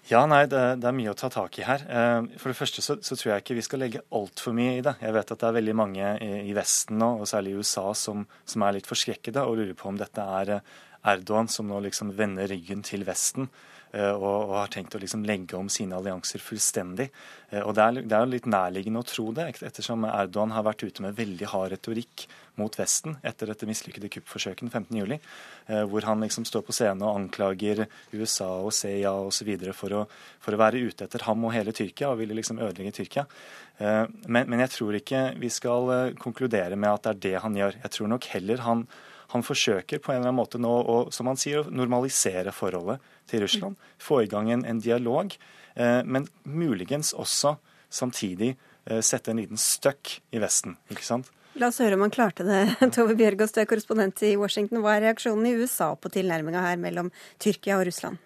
[0.09, 1.83] Ja, nei, det, det, er mye å ta tak i her.
[1.87, 4.81] Eh, for det første så, så tror jeg ikke vi skal legge altfor mye i
[4.83, 4.97] det.
[4.99, 7.85] Jeg vet at det er veldig mange i, i Vesten nå, og særlig i USA,
[7.95, 10.73] som, som er litt forskrekkede og lurer på om dette er eh,
[11.13, 13.47] Erdogan som nå liksom vender ryggen til Vesten.
[13.93, 17.11] Eh, og, og, har tenkt å liksom legge om sine allianser fullstendig.
[17.51, 20.85] Eh, og Det er, det er litt nærliggende å tro det, ettersom Erdogan har vært
[20.87, 22.25] ute med veldig hard retorikk
[22.57, 27.19] mot Vesten etter dette mislykkede kuppforsøket 15.07, eh, hvor han liksom står på scenen og
[27.19, 29.53] anklager USA og CIA osv.
[29.77, 30.03] For, å,
[30.41, 33.27] for å være ute etter ham og hele Tyrkia og ville liksom ødelegge Tyrkia.
[33.73, 37.79] Men, men jeg tror ikke vi skal konkludere med at det er det han gjør.
[37.81, 38.85] Jeg tror nok heller han
[39.33, 43.43] han forsøker på en eller annen måte nå å som han sier, normalisere forholdet til
[43.45, 43.77] Russland.
[44.01, 45.35] Få i gang en, en dialog,
[45.75, 47.55] eh, men muligens også
[47.93, 48.55] samtidig
[48.85, 50.77] eh, sette en liten støkk i Vesten.
[50.91, 51.31] ikke sant?
[51.59, 52.61] La oss høre om han klarte det.
[52.95, 54.81] Tove Bjørgaas, du er korrespondent i Washington.
[54.81, 58.21] Hva er reaksjonen i USA på tilnærminga her mellom Tyrkia og Russland?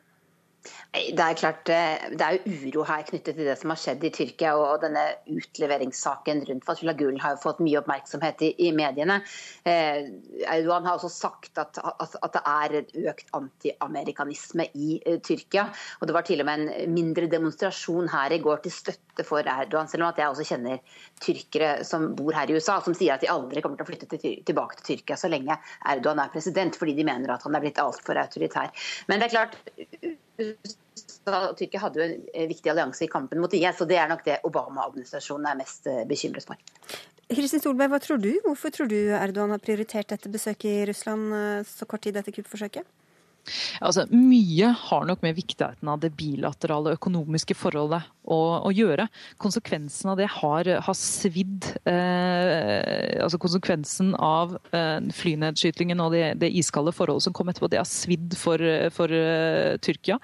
[0.97, 4.03] Det er klart, eh, det er jo uro her knyttet til det som har skjedd
[4.07, 4.55] i Tyrkia.
[4.57, 9.19] og Denne utleveringssaken rundt Fatullah Gulen har jo fått mye oppmerksomhet i, i mediene.
[9.67, 10.09] Eh,
[10.47, 15.67] Erdogan har også sagt at, at, at, det er økt antiamerikanisme i uh, Tyrkia.
[15.99, 19.45] og Det var til og med en mindre demonstrasjon her i går til støtte for
[19.45, 19.91] Erdogan.
[19.91, 20.81] Selv om at jeg også kjenner
[21.23, 24.09] tyrkere som bor her i USA, som sier at de aldri kommer til å flytte
[24.15, 27.63] til, tilbake til Tyrkia så lenge Erdogan er president, fordi de mener at han er
[27.63, 28.73] blitt altfor autoritær.
[29.11, 29.59] Men det er klart
[30.37, 34.23] Tyrkia hadde jo en eh, viktig allianse i kampen mot IS, og det er nok
[34.25, 36.59] det Obama-administrasjonen er mest eh, bekymret for.
[37.27, 38.31] Kristin Solberg, hva tror du?
[38.45, 42.35] Hvorfor tror du Erdogan har prioritert dette besøket i Russland eh, så kort tid etter
[42.35, 42.87] kuppforsøket?
[43.81, 49.07] Altså, mye har nok med viktigheten av det bilaterale økonomiske forholdet å, å gjøre.
[49.41, 56.51] Konsekvensen av det har, har svidd eh, altså Konsekvensen av eh, flynedskytingen og det, det,
[56.59, 58.61] iskalde forholdet som kom etterpå, det har svidd for,
[58.93, 60.17] for uh, Tyrkia.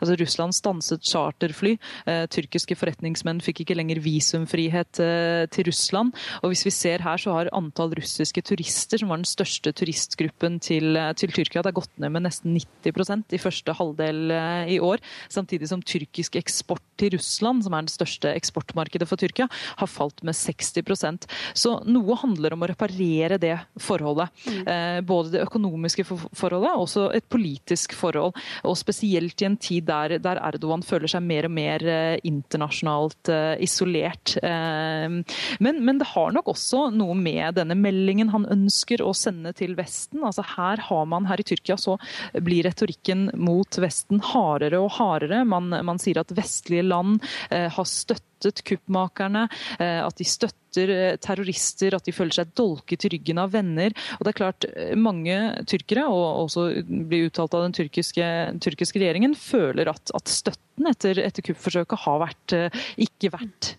[0.00, 1.76] Altså, Russland stanset charterfly.
[2.10, 6.14] Eh, tyrkiske forretningsmenn fikk ikke lenger visumfrihet eh, til Russland.
[6.42, 10.58] Og hvis vi ser her, så har antall russiske turister, som var den største turistgruppen
[10.64, 14.74] til, til Tyrkia, det har gått ned med nesten 90 90% i første halvdel eh,
[14.76, 15.02] i år.
[15.32, 19.48] Samtidig som tyrkisk eksport til Russland, som er det største eksportmarkedet for Tyrkia,
[19.80, 24.30] har falt med 60% Så noe handler om å reparere det forholdet.
[24.46, 24.60] Mm.
[24.68, 28.36] Eh, både det økonomiske forholdet og også et politisk forhold.
[28.64, 33.30] Og spesielt i en tid der, der Erdogan føler seg mer og mer eh, internasjonalt
[33.62, 34.34] isolert.
[34.42, 39.74] Men, men, det har nok også noe med denne meldingen han ønsker å sende til
[39.78, 40.22] Vesten.
[40.26, 41.96] Altså her har man her i Tyrkia så
[42.44, 45.42] blir blir retorikken mot Vesten hardere og hardere.
[45.48, 47.18] Man, man sier at vestlige land
[47.50, 53.06] eh, har støttet kuppmakerne, eh, at de støtter eh, terrorister, at de føler seg dolket
[53.06, 53.94] i ryggen av venner.
[54.18, 55.36] Og det er klart, Mange
[55.68, 58.26] tyrkere, og også blir uttalt av den tyrkiske,
[58.64, 62.54] tyrkiske regjeringen, føler at, at støtten etter, etter kuppforsøket har vært,
[63.00, 63.70] ikke vært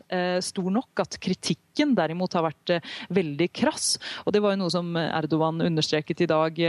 [0.46, 1.04] stor nok.
[1.04, 2.76] At kritikken derimot har vært
[3.14, 3.96] veldig krass.
[4.24, 6.62] Og Det var jo noe som Erdogan understreket i dag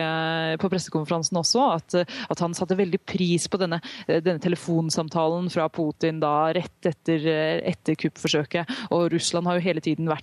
[0.63, 1.97] på pressekonferansen også, at
[2.31, 7.27] at han satte veldig pris på denne, denne telefonsamtalen fra Putin da rett etter,
[7.67, 8.71] etter kuppforsøket.
[8.95, 10.16] Og Russland har jo hele tiden vært,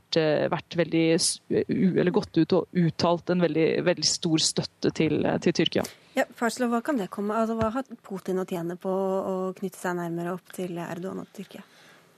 [0.54, 1.06] vært veldig,
[1.50, 5.86] eller gått ut og uttalt en veldig, veldig stor støtte til, til Tyrkia.
[6.14, 7.34] Ja, Farslo, hva kan det komme?
[7.34, 11.32] Altså, hva har Putin å tjene på å knytte seg nærmere opp til Erdogan og
[11.34, 11.64] Tyrkia?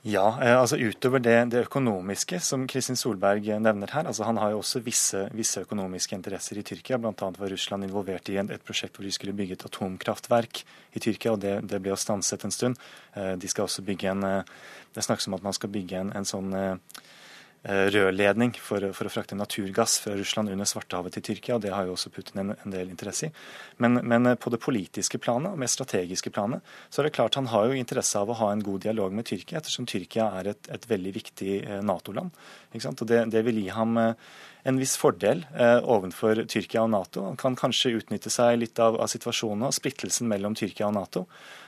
[0.06, 4.06] Ja, eh, altså utover det, det, økonomiske som Kristin Solberg nevner her.
[4.06, 7.00] altså Han har jo også visse, visse økonomiske interesser i Tyrkia.
[7.02, 7.14] Bl.a.
[7.40, 10.62] var Russland involvert i et prosjekt hvor de skulle bygge et atomkraftverk
[10.94, 11.32] i Tyrkia.
[11.32, 12.78] og Det, det ble jo stanset en stund.
[13.16, 14.44] Eh, de skal også bygge en, eh,
[14.94, 16.78] Det snakkes om at man skal bygge en, en sånn Eh,
[17.66, 21.56] rørledning for, for, å frakte naturgass fra Russland under Svartehavet til Tyrkia.
[21.56, 23.32] og Det har jo også Putin en, en del interesse i.
[23.82, 27.40] Men, men, eh, på det politiske planet og mer strategiske planet så er det klart
[27.40, 30.54] han har jo interesse av å ha en god dialog med Tyrkia, ettersom Tyrkia er
[30.54, 32.36] et, et veldig viktig eh, Nato-land.
[32.76, 33.96] Og det, det, vil gi ham
[34.66, 37.24] en viss fordel eh, overfor Tyrkia og Nato.
[37.28, 41.26] Han kan kanskje utnytte seg litt av, av situasjonen og splittelsen mellom Tyrkia og Nato.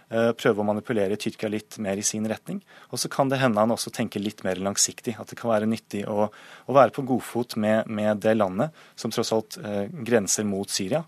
[0.08, 2.62] Eh, prøve å manipulere Tyrkia litt mer i sin retning.
[2.96, 5.17] Og så kan det hende han også tenker litt mer langsiktig.
[5.20, 9.12] At det kan være nyttig å, å være på godfot med, med, det landet som
[9.12, 11.04] tross alt eh, grenser mot Syria.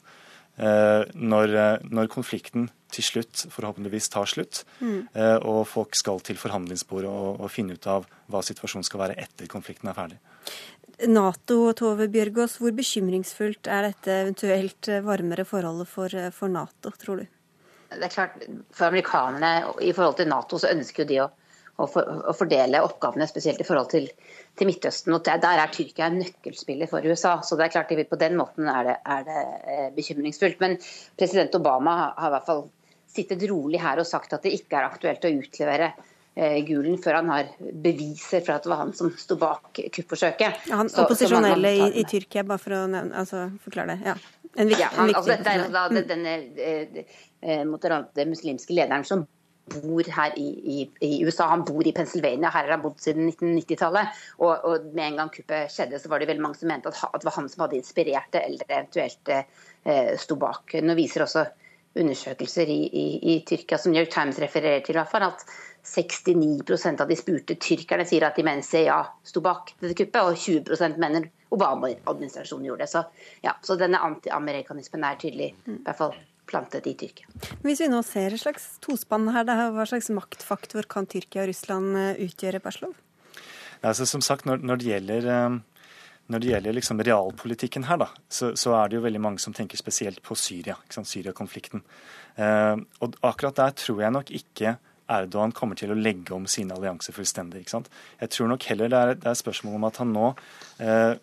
[0.59, 1.55] Eh, når,
[1.87, 4.99] når, konflikten til slutt forhåpentligvis tar slutt, mm.
[5.15, 9.19] eh, og folk skal til forhandlingsbordet og, og finne ut av hva situasjonen skal være
[9.23, 10.19] etter konflikten er ferdig.
[11.07, 17.29] Nato, Tove Bjørgaas, hvor bekymringsfullt er dette eventuelt varmere forholdet for, for Nato, tror du?
[17.89, 21.27] Det er klart, For amerikanerne i forhold til Nato så ønsker jo de å,
[21.79, 24.09] å, for, å fordele oppgavene, spesielt i forhold til,
[24.57, 25.15] til Midtøsten.
[25.15, 27.39] og Der er Tyrkia en nøkkelspiller for USA.
[27.41, 30.59] så det er klart På den måten er det, er det eh, bekymringsfullt.
[30.59, 30.77] Men
[31.17, 32.67] president Obama har i hvert fall
[33.09, 35.93] sittet rolig her og sagt at det ikke er aktuelt å utlevere
[36.35, 40.69] eh, Gulen før han har beviser for at det var han som sto bak kuppforsøket.
[40.69, 44.13] Ja, han opposisjonelle i, i, Tyrkia, bare for å nevne, altså, forklare det.
[44.13, 44.17] Ja.
[44.59, 47.03] En, viktig, ja, han, altså, det er da denne eh,
[47.39, 49.23] eh, moderate muslimske lederen som
[49.69, 51.47] bor her i, i, i, USA.
[51.51, 54.19] Han bor i Pennsylvania, her har han bodd siden 1990-tallet.
[54.41, 56.99] Og, og, med en gang kuppet skjedde, så var det veldig mange som mente at,
[57.07, 60.75] at det var han som hadde inspirert det, eller eventuelt eh, sto bak.
[60.83, 61.45] Nå viser også
[61.97, 62.79] undersøkelser i,
[63.33, 65.43] i, Tyrkia som New York Times refererer til, i hvert fall, at
[65.89, 70.37] 69% av de spurte tyrkerne sier at de mener CIA sto bak dette kuppet, og
[70.37, 72.91] 20% mener Obama-administrasjonen gjorde det.
[72.91, 73.03] Så,
[73.45, 76.17] ja, så denne antiamerikanismen er tydelig i hvert fall
[76.49, 77.29] plantet i Tyrkia.
[77.65, 81.97] Hvis vi nå ser et slags tospann her, hva slags maktfaktor kan Tyrkia og Russland
[81.97, 82.95] eh, utgjøre, Berslov?
[83.79, 85.59] Ja, altså, som sagt, når, når det gjelder eh,
[86.29, 89.55] når det gjelder liksom realpolitikken her, da, så, så, er det jo veldig mange som
[89.55, 91.81] tenker spesielt på Syria, Syria-konflikten.
[92.37, 94.77] Eh, og akkurat der tror jeg nok ikke
[95.09, 97.63] Erdogan kommer til å legge om sine allianser fullstendig.
[97.65, 100.27] Jeg tror nok heller det er, er spørsmål om at han nå
[100.85, 101.15] eh,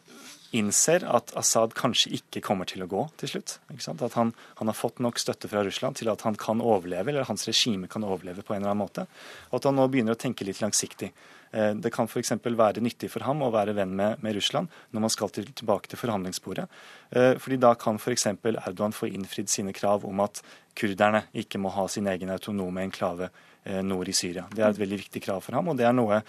[0.58, 3.56] innser at Assad kanskje ikke kommer til å gå til slutt.
[3.70, 7.28] At han, han, har fått nok støtte fra Russland til at han kan overleve, eller
[7.28, 9.06] hans regime kan overleve på en eller annen måte.
[9.50, 11.12] Og at han nå begynner å tenke litt langsiktig.
[11.52, 12.32] Eh, det kan f.eks.
[12.44, 15.90] være nyttig for ham å være venn med, med Russland når man skal til, tilbake
[15.90, 16.66] til forhandlingsbordet.
[17.11, 18.28] Eh, fordi da kan f.eks.
[18.37, 20.42] Erdogan få innfridd sine krav om at
[20.76, 23.30] kurderne ikke må ha sin egen autonome enklave
[23.64, 24.46] eh, nord i Syria.
[24.52, 26.22] Det er et veldig viktig krav for ham, og det er noe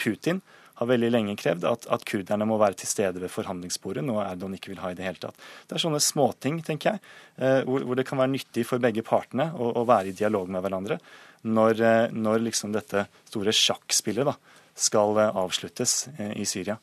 [0.00, 0.40] Putin
[0.80, 4.56] har veldig lenge krevd at, at, kurderne må være til stede ved forhandlingsbordet, noe Erdogan
[4.56, 5.40] ikke vil ha i det hele tatt.
[5.68, 7.02] Det er sånne småting, tenker jeg,
[7.36, 10.48] eh, hvor, hvor, det kan være nyttig for begge partene å, å være i dialog
[10.52, 11.00] med hverandre
[11.44, 14.36] når, eh, når liksom dette store sjakkspillet da,
[14.88, 16.78] skal eh, avsluttes i Syria.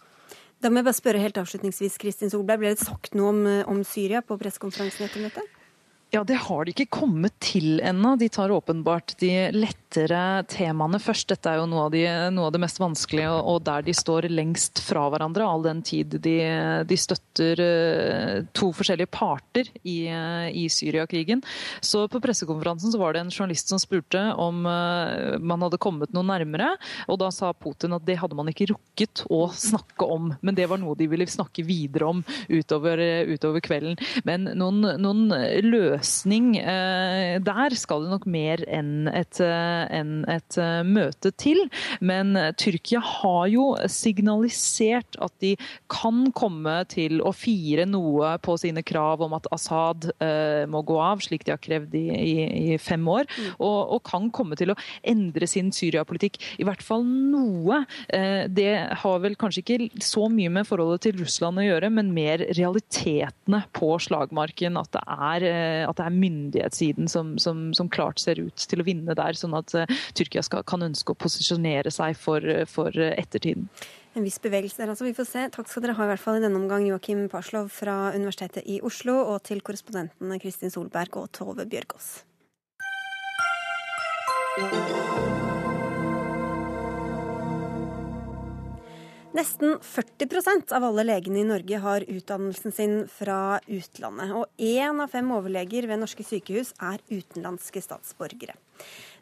[0.62, 3.86] Da må jeg bare spørre helt avslutningsvis, Kristin Solberg, Ble det sagt noe om, om
[3.86, 5.57] Syria på pressekonferansen etter møtet?
[6.10, 8.14] Ja, Det har de ikke kommet til ennå.
[8.16, 11.28] De tar åpenbart de lettere temaene først.
[11.34, 14.30] Dette er jo noe av, de, noe av det mest vanskelige, og der de står
[14.32, 16.38] lengst fra hverandre, all den tid de,
[16.88, 21.42] de støtter eh, to forskjellige parter i, i Syriakrigen.
[21.84, 26.16] Så på pressekonferansen så var det en journalist som spurte om eh, man hadde kommet
[26.16, 26.72] noe nærmere,
[27.12, 30.72] og da sa Putin at det hadde man ikke rukket å snakke om, men det
[30.72, 34.00] var noe de ville snakke videre om utover, utover kvelden.
[34.24, 35.28] Men noen, noen
[35.68, 41.32] løse løsning eh, der skal det nok mer enn et, eh, enn et eh, møte
[41.40, 41.66] til.
[42.00, 45.56] Men Tyrkia har jo signalisert at de
[45.92, 50.10] kan komme til å fire noe på sine krav om at Assad
[50.70, 52.34] må gå av, slik de har krevd i, i,
[52.74, 53.28] i fem år.
[53.28, 53.50] Mm.
[53.58, 56.38] Og, og, kan komme til å endre sin Syria-politikk.
[56.62, 57.82] I hvert fall noe.
[58.08, 58.70] Det
[59.02, 63.64] har vel kanskje ikke så mye med forholdet til Russland å gjøre, men mer realitetene
[63.76, 64.80] på slagmarken.
[64.80, 65.48] At det er
[65.88, 69.56] at det er myndighetssiden som, som, som, klart ser ut til å vinne der, sånn
[69.58, 73.70] at uh, Tyrkia skal, kan ønske å posisjonere seg for, for ettertiden.
[74.18, 75.06] En viss bevegelse der, altså.
[75.06, 75.44] Vi får se.
[75.54, 78.80] Takk skal dere ha i hvert fall i denne omgang, Joakim Parslov fra Universitetet i
[78.82, 82.16] Oslo, og til korrespondentene Kristin Solberg og Tove Bjørgaas.
[89.36, 94.32] Nesten 40% av alle legene i Norge har utdannelsen sin fra utlandet.
[94.32, 98.56] Og én av fem overleger ved norske sykehus er utenlandske statsborgere.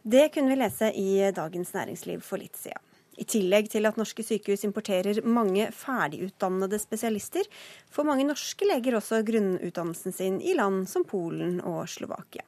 [0.05, 2.81] Det kunne vi lese i Dagens Næringsliv for litt siden.
[3.17, 7.47] I tillegg til at norske sykehus importerer mange ferdigutdannede spesialister,
[7.89, 12.45] får mange norske leger også grunnutdannelsen sin i land som Polen og Slovakia.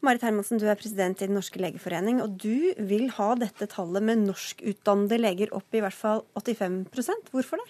[0.00, 4.04] Marit Hermansen, du er president i Den norske legeforening, og du vil ha dette tallet
[4.04, 7.68] med norskutdannede leger opp i hvert fall 85% Hvorfor det?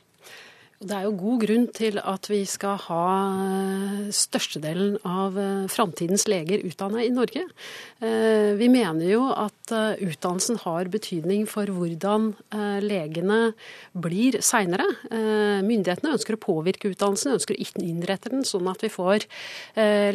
[0.81, 6.25] Det er jo god grunn til at vi skal ha eh, størstedelen av eh, framtidens
[6.25, 7.43] leger utdannet i Norge.
[8.01, 12.33] Eh, vi mener jo at utdannelsen har betydning for hvordan
[12.83, 13.53] legene
[13.95, 14.83] blir seinere.
[15.62, 19.29] Myndighetene ønsker å påvirke utdannelsen, ønsker å innrette den sånn at vi får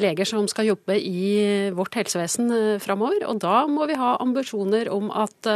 [0.02, 2.52] leger som skal jobbe i vårt helsevesen
[2.84, 3.24] framover.
[3.32, 5.48] Og da må vi ha ambisjoner om at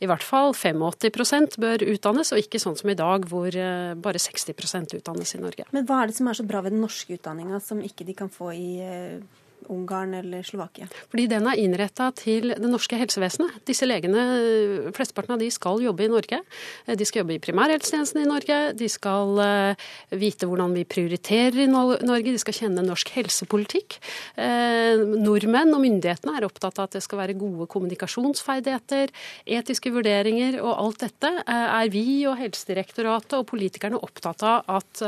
[0.00, 4.51] i hvert fall 85% bør utdannes, og ikke sånn som i dag hvor bare 60
[4.98, 5.66] utdannes i Norge.
[5.72, 8.16] Men hva er det som er så bra ved den norske utdanninga som ikke de
[8.18, 9.22] kan få i eh,
[9.70, 10.88] Ungarn eller Slovakia?
[11.12, 13.60] Fordi den er innretta til det norske helsevesenet.
[13.68, 14.22] Disse legene,
[14.96, 16.40] flesteparten av de skal jobbe i Norge.
[16.86, 18.58] De skal jobbe i primærhelsetjenesten i Norge.
[18.78, 19.88] De skal uh,
[20.18, 22.32] vite hvordan vi prioriterer i Norge.
[22.32, 23.98] De skal kjenne norsk helsepolitikk.
[24.36, 29.12] Uh, nordmenn og myndighetene er opptatt av at det skal være gode kommunikasjonsferdigheter,
[29.58, 35.02] etiske vurderinger, og alt dette uh, er vi og Helsedirektoratet og politikerne opptatt av at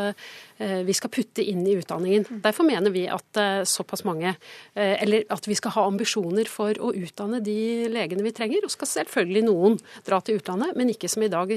[0.55, 2.41] vi skal putte inn i utdanningen.
[2.45, 3.39] Derfor mener vi at
[3.69, 4.37] såpass mange
[4.75, 7.57] eller at vi skal ha ambisjoner for å utdanne de
[7.93, 8.65] legene vi trenger.
[8.67, 11.53] Og skal selvfølgelig noen dra til utlandet, men ikke som i dag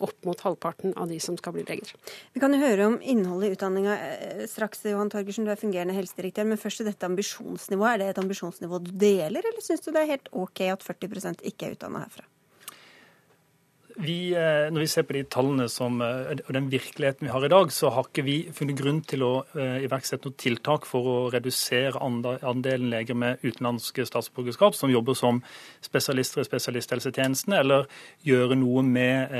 [0.00, 1.94] opp mot halvparten av de som skal bli leger.
[2.34, 3.96] Vi kan jo høre om innholdet i utdanninga
[4.50, 6.48] straks, Johan Torgersen, du er fungerende helsedirektør.
[6.50, 7.92] Men først til dette ambisjonsnivået.
[7.94, 11.44] Er det et ambisjonsnivå du deler, eller syns du det er helt OK at 40%
[11.50, 12.26] ikke er utdanna herfra?
[14.00, 17.44] Vi, eh, når vi ser på de tallene som, eh, og den virkeligheten vi har
[17.44, 21.02] i dag, så har ikke vi funnet grunn til å uh, iverksette noen tiltak for
[21.04, 25.42] å redusere andelen leger med utenlandske statsborgerskap som jobber som
[25.84, 27.86] spesialister i spesialisthelsetjenesten, eller
[28.24, 29.32] gjøre noe med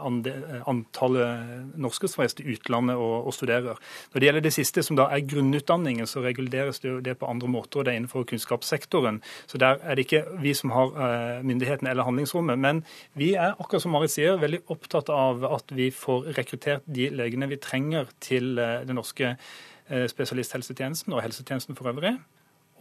[0.00, 3.78] antallet norske som reiser til utlandet og, studerer.
[4.12, 7.48] Når det gjelder det siste, som da er grunnutdanningen, så reguleres det, det på andre
[7.48, 9.20] måter, og det er innenfor kunnskapssektoren.
[9.46, 12.58] Så der er det ikke vi som har myndigheten eller handlingsrommet.
[12.58, 16.86] Men vi er akkurat akkurat som Marit sier, veldig opptatt av at vi får rekruttert
[16.90, 22.16] de legene vi trenger til eh, den norske eh, spesialisthelsetjenesten og helsetjenesten for øvrig.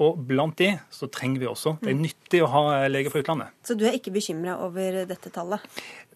[0.01, 1.75] Og blant de så trenger vi også.
[1.83, 2.01] Det er mm.
[2.07, 3.53] nyttig å ha eh, leger fra utlandet.
[3.67, 5.67] Så du er ikke bekymra over dette tallet?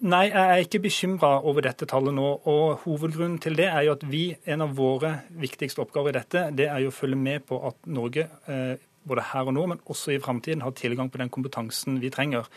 [0.01, 2.31] Nei, jeg er ikke bekymra over dette tallet nå.
[2.49, 6.47] Og hovedgrunnen til det er jo at vi, en av våre viktigste oppgaver i dette,
[6.57, 8.25] det er jo å følge med på at Norge,
[9.05, 12.49] både her og nå, men også i framtiden, har tilgang på den kompetansen vi trenger.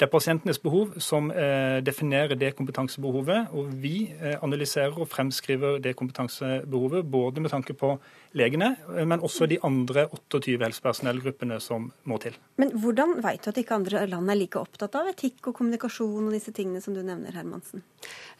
[0.00, 3.50] Det er pasientenes behov som eh, definerer det kompetansebehovet.
[3.52, 7.98] Og vi eh, analyserer og fremskriver det kompetansebehovet både med tanke på
[8.36, 12.36] legene, eh, men også de andre 28 helsepersonellgruppene som må til.
[12.60, 16.28] Men hvordan vet du at ikke andre land er like opptatt av etikk og kommunikasjon
[16.28, 17.84] og disse tingene som du nevner, Hermansen?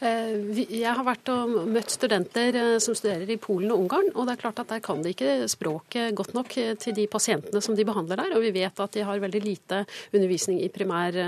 [0.01, 4.41] Jeg har vært og møtt studenter som studerer i Polen og Ungarn, og det er
[4.41, 8.23] klart at der kan de ikke språket godt nok til de pasientene som de behandler
[8.23, 8.33] der.
[8.37, 9.83] Og vi vet at de har veldig lite
[10.17, 11.19] undervisning i primær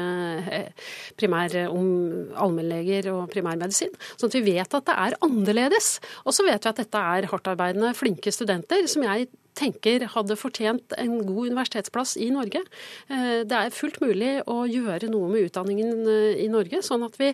[0.53, 0.69] Eh,
[1.19, 3.93] primær eh, om allmennleger og primærmedisin.
[4.17, 5.95] Sånn at vi vet at det er annerledes.
[6.27, 8.52] Og så vet vi at dette er hardtarbeidende, flinke studenter
[8.91, 12.63] som jeg tenker hadde fortjent en god universitetsplass i Norge.
[13.13, 16.09] Eh, det er fullt mulig å gjøre noe med utdanningen
[16.41, 17.33] i Norge, sånn at vi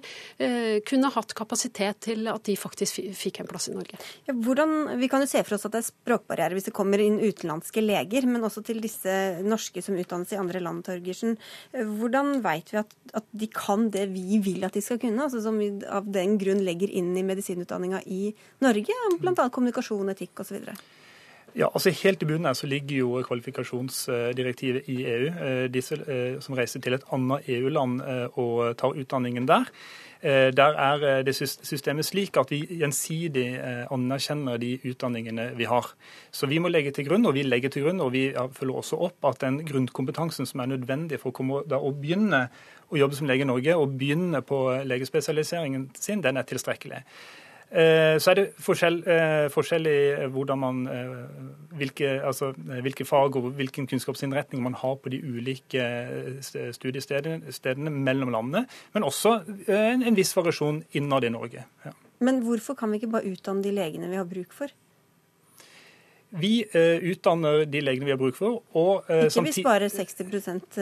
[0.89, 3.99] kunne hatt kapasitet til at de faktisk fikk en plass i Norge.
[4.29, 7.19] Hvordan, vi kan jo se for oss at det er språkbarriere hvis det kommer inn
[7.21, 9.15] utenlandske leger, men også til disse
[9.45, 11.37] norske som utdannes i andre land, Torgersen.
[11.73, 15.43] Hvordan vet vi at, at, de kan det vi vil at de skal kunne, altså
[15.45, 18.33] som vi av den grunn legger inn i medisinutdanninga i
[18.65, 19.51] Norge, bl.a.
[19.51, 20.73] kommunikasjon, etikk osv.?
[21.57, 25.31] Ja, altså Helt i bunnen så ligger jo kvalifikasjonsdirektivet i EU.
[25.31, 29.73] Eh, disse eh, som reiser til et annet EU-land eh, og tar utdanningen der.
[30.19, 33.53] Der er det systemet slik at vi gjensidig
[33.87, 35.93] anerkjenner de utdanningene vi har.
[36.35, 38.99] Så vi må legge til grunn, og vi legger til grunn, og vi følger også
[38.99, 42.49] opp at den grunnkompetansen som er nødvendig for å, komme, da, å begynne
[42.91, 44.59] å jobbe som lege i Norge og begynne på
[44.91, 47.05] legespesialiseringen sin, den er tilstrekkelig.
[47.69, 53.53] Eh, så er det forskjell, eh, forskjell i man, eh, hvilke, altså, hvilke, fag og
[53.59, 56.41] hvilken kunnskapsinnretning man har på de ulike
[56.73, 61.65] studiestedene mellom landene, men også en, en viss variasjon innad i Norge.
[61.85, 61.93] Ja.
[62.21, 64.69] Men hvorfor kan vi ikke bare utdanne de legene vi har bruk for?
[66.31, 68.63] Vi uh, utdanner de legene vi har bruk for.
[68.77, 70.77] Og, uh, Ikke hvis bare 60%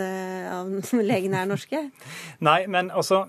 [0.51, 0.73] av
[1.13, 1.85] legene er norske?
[2.49, 3.27] Nei, men altså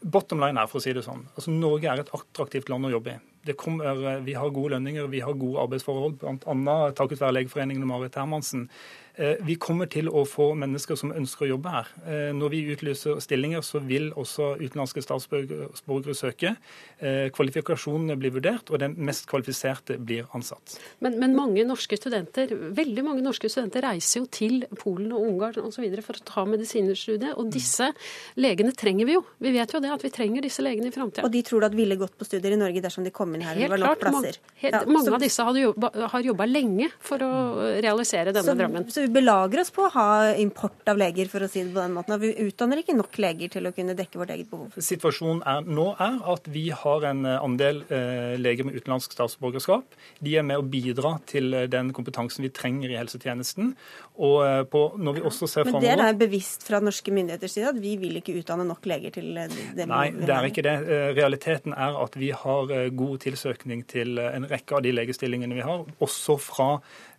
[0.00, 2.94] Bottom line er, for å si det sånn, altså Norge er et attraktivt land å
[2.94, 3.54] jobbe i.
[3.60, 6.76] Kommer, eh, vi har gode lønninger, vi har gode arbeidsforhold, bl.a.
[6.96, 8.68] takket være Legeforeningen og Marit Hermansen.
[9.14, 11.90] Eh, vi kommer til å få mennesker som ønsker å jobbe her.
[12.06, 16.54] Eh, når vi utlyser stillinger, så vil også utenlandske statsborgere søke.
[16.98, 20.78] Eh, kvalifikasjonene blir vurdert, og den mest kvalifiserte blir ansatt.
[21.04, 25.66] Men, men mange norske studenter, veldig mange norske studenter reiser jo til Polen og Ungarn
[25.66, 25.86] osv.
[26.06, 27.90] for å ta medisinerstudiet, og disse
[28.40, 29.24] legene trenger vi jo.
[29.42, 31.26] Vi vet jo det at vi trenger disse legene i framtida.
[31.26, 33.44] Og de tror du at ville gått på studier i Norge dersom de kom inn
[33.46, 33.56] her?
[33.58, 35.14] Helt det var nok klart, Mange, Helt, ja, mange så...
[35.16, 37.30] av disse jobba, har jobba lenge for å
[37.80, 38.88] realisere denne så, drømmen.
[38.92, 40.08] Så vi belager oss på å ha
[40.40, 42.16] import av leger, for å si det på den måten.
[42.20, 44.76] Vi utdanner ikke nok leger til å kunne dekke vårt eget behov.
[44.76, 49.98] Situasjonen er, nå er at vi har en eh, andel eh, leger med utenlandsk statsborgerskap.
[50.24, 53.74] De er med å bidra til eh, den kompetansen vi trenger i helsetjenesten.
[54.20, 57.74] Og eh, på, når vi også ser Men det er bevisst fra norske myndigheters side
[57.74, 60.76] at vi vil ikke utdanne nok leger til det Nei, det er ikke det.
[61.16, 65.86] Realiteten er at vi har god tilsøkning til en rekke av de legestillingene vi har,
[66.04, 66.68] også fra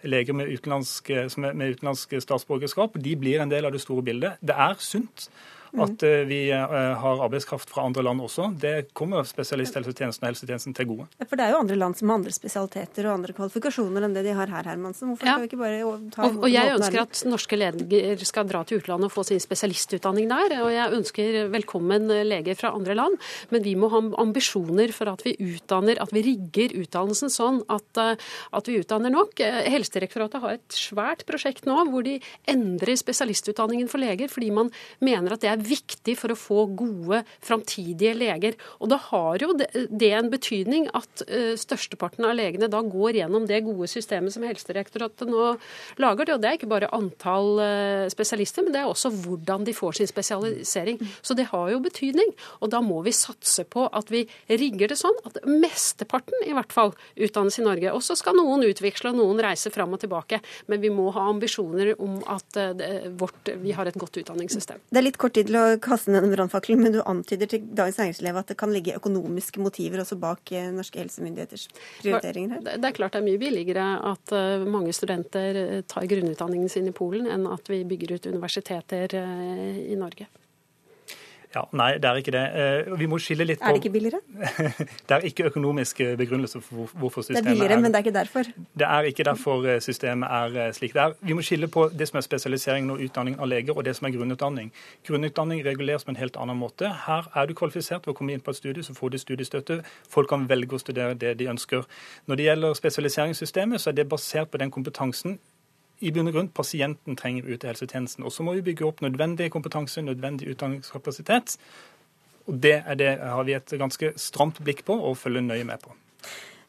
[0.03, 2.97] leger med utenlandsk, med utenlandsk statsborgerskap.
[2.99, 4.41] De blir en del av det store bildet.
[4.41, 5.29] Det er sunt.
[5.71, 8.49] At uh, vi uh, har arbeidskraft fra andre land også.
[8.59, 11.07] Det kommer spesialisthelsetjenesten og helsetjenesten til gode.
[11.23, 14.25] For det er jo andre land som har andre spesialiteter og andre kvalifikasjoner enn det
[14.27, 15.13] de har her, Hermansen.
[15.13, 15.37] Hvorfor ja.
[15.37, 15.77] skal vi ikke bare
[16.11, 19.39] ta og, og jeg ønsker at norske leger skal dra til utlandet og få sin
[19.43, 20.57] spesialistutdanning der.
[20.65, 23.15] Og jeg ønsker velkommen leger fra andre land.
[23.55, 28.03] Men vi må ha ambisjoner for at vi utdanner, at vi rigger utdannelsen sånn at,
[28.51, 29.39] at vi utdanner nok.
[29.39, 32.17] Helsedirektoratet har et svært prosjekt nå hvor de
[32.51, 34.69] endrer spesialistutdanningen for leger fordi man
[35.03, 38.57] mener at det er viktig for å få gode framtidige leger.
[38.79, 43.47] Og da har jo det en betydning at eh, størsteparten av legene da går gjennom
[43.49, 45.55] det gode systemet som Helsedirektoratet nå
[46.01, 46.25] lager.
[46.25, 49.75] Det, Og det er ikke bare antall eh, spesialister, men det er også hvordan de
[49.75, 51.01] får sin spesialisering.
[51.21, 52.33] Så det har jo betydning.
[52.61, 56.73] Og da må vi satse på at vi rigger det sånn at mesteparten i hvert
[56.73, 57.93] fall utdannes i Norge.
[57.95, 60.41] Og så skal noen utveksle og noen reise fram og tilbake.
[60.71, 64.81] Men vi må ha ambisjoner om at eh, vårt, vi har et godt utdanningssystem.
[64.89, 67.65] Det er litt kort tid til å kaste ned en brannfakkel, men du antyder til
[67.77, 71.67] Dagens Næringsliv at det kan ligge økonomiske motiver også bak eh, norske helsemyndigheters
[72.01, 72.67] prioriteringer her?
[72.81, 76.95] Det er klart det er mye billigere at eh, mange studenter tar grunnutdanningen sin i
[76.95, 80.29] Polen, enn at vi bygger ut universiteter i Norge.
[81.55, 82.41] Ja, Nei, det er ikke det.
[82.55, 84.21] Eh, vi må skille litt på Er det ikke billigere?
[85.07, 87.99] det er ikke økonomisk begrunnelse for hvorfor systemet er Det er billigere, er, men det
[87.99, 88.51] er ikke derfor?
[88.79, 91.17] Det er ikke derfor eh, systemet er eh, slik det er.
[91.21, 94.07] Vi må skille på det som er spesialisering og utdanning av leger, og det som
[94.07, 94.71] er grunnutdanning.
[95.07, 96.87] Grunnutdanning reguleres på en helt annen måte.
[97.07, 99.81] Her er du kvalifisert ved å komme inn på et studie, så får du studiestøtte.
[100.09, 101.83] Folk kan velge å studere det de ønsker.
[102.31, 105.39] Når det gjelder spesialiseringssystemet, så er det basert på den kompetansen
[106.01, 108.25] i bunn og grunn pasienten trenger ute i helsetjenesten.
[108.25, 111.57] Og så må vi bygge opp nødvendig kompetanse, nødvendig utdanningskapasitet.
[112.49, 115.93] Og det, det har vi et ganske stramt blikk på og følger nøye med på.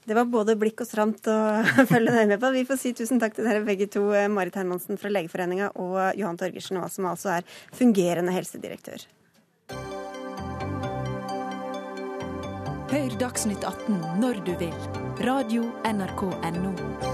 [0.03, 1.39] Det var både blikk og stramt å
[1.93, 2.53] følge nøye med på.
[2.57, 4.05] Vi får si tusen takk til dere begge to,
[4.35, 9.07] Marit Hermansen fra Legeforeninga og Johan Torgersen, som altså er fungerende helsedirektør.
[12.93, 14.77] Hør Dagsnytt 18 når du vil.
[15.25, 17.12] Radio NRK Radio.nrk.no.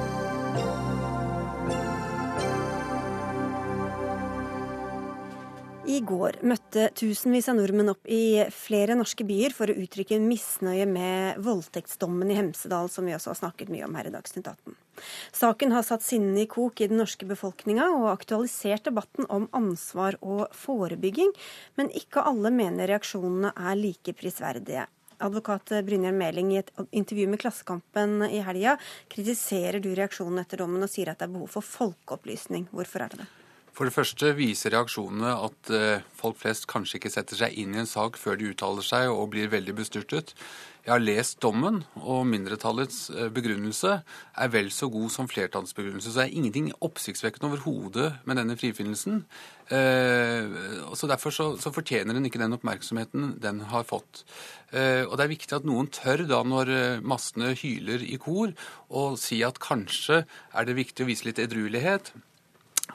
[5.89, 10.85] I går møtte tusenvis av nordmenn opp i flere norske byer for å uttrykke misnøye
[10.85, 14.77] med voldtektsdommen i Hemsedal, som vi også har snakket mye om her i Dagsnytt 18.
[15.33, 20.21] Saken har satt sinnene i kok i den norske befolkninga og aktualisert debatten om ansvar
[20.21, 21.33] og forebygging,
[21.81, 24.85] men ikke alle mener reaksjonene er like prisverdige.
[25.25, 28.77] Advokat Brynjar Meling i et intervju med Klassekampen i helga
[29.09, 32.69] kritiserer du reaksjonen etter dommen og sier at det er behov for folkeopplysning.
[32.77, 33.35] Hvorfor er det det?
[33.79, 37.79] For det første viser reaksjonene at eh, folk flest kanskje ikke setter seg inn i
[37.85, 40.33] en sak før de uttaler seg og blir veldig bestyrtet.
[40.83, 46.11] Jeg har lest dommen, og mindretallets eh, begrunnelse er vel så god som flertallets begrunnelse.
[46.11, 49.23] Så det er ingenting oppsiktsvekkende overhodet med denne frifinnelsen.
[49.71, 50.59] Eh,
[50.99, 54.25] så Derfor så, fortjener den ikke den oppmerksomheten den har fått.
[54.75, 58.51] Og Det er viktig at noen tør, da når massene hyler i kor,
[58.91, 62.11] å si at kanskje er det viktig å vise litt edruelighet.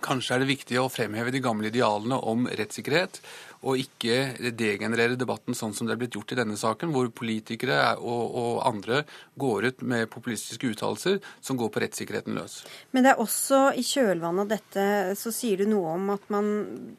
[0.04, 3.22] Kanskje er det viktig å fremheve de gamle idealene om rettssikkerhet,
[3.64, 7.96] og ikke degenerere debatten sånn som det er blitt gjort i denne saken, hvor politikere
[7.96, 9.04] og, og andre
[9.40, 12.60] går ut med populistiske uttalelser som går på rettssikkerheten løs.
[12.92, 14.88] Men det er også i kjølvannet av dette
[15.20, 16.50] så sier du noe om at man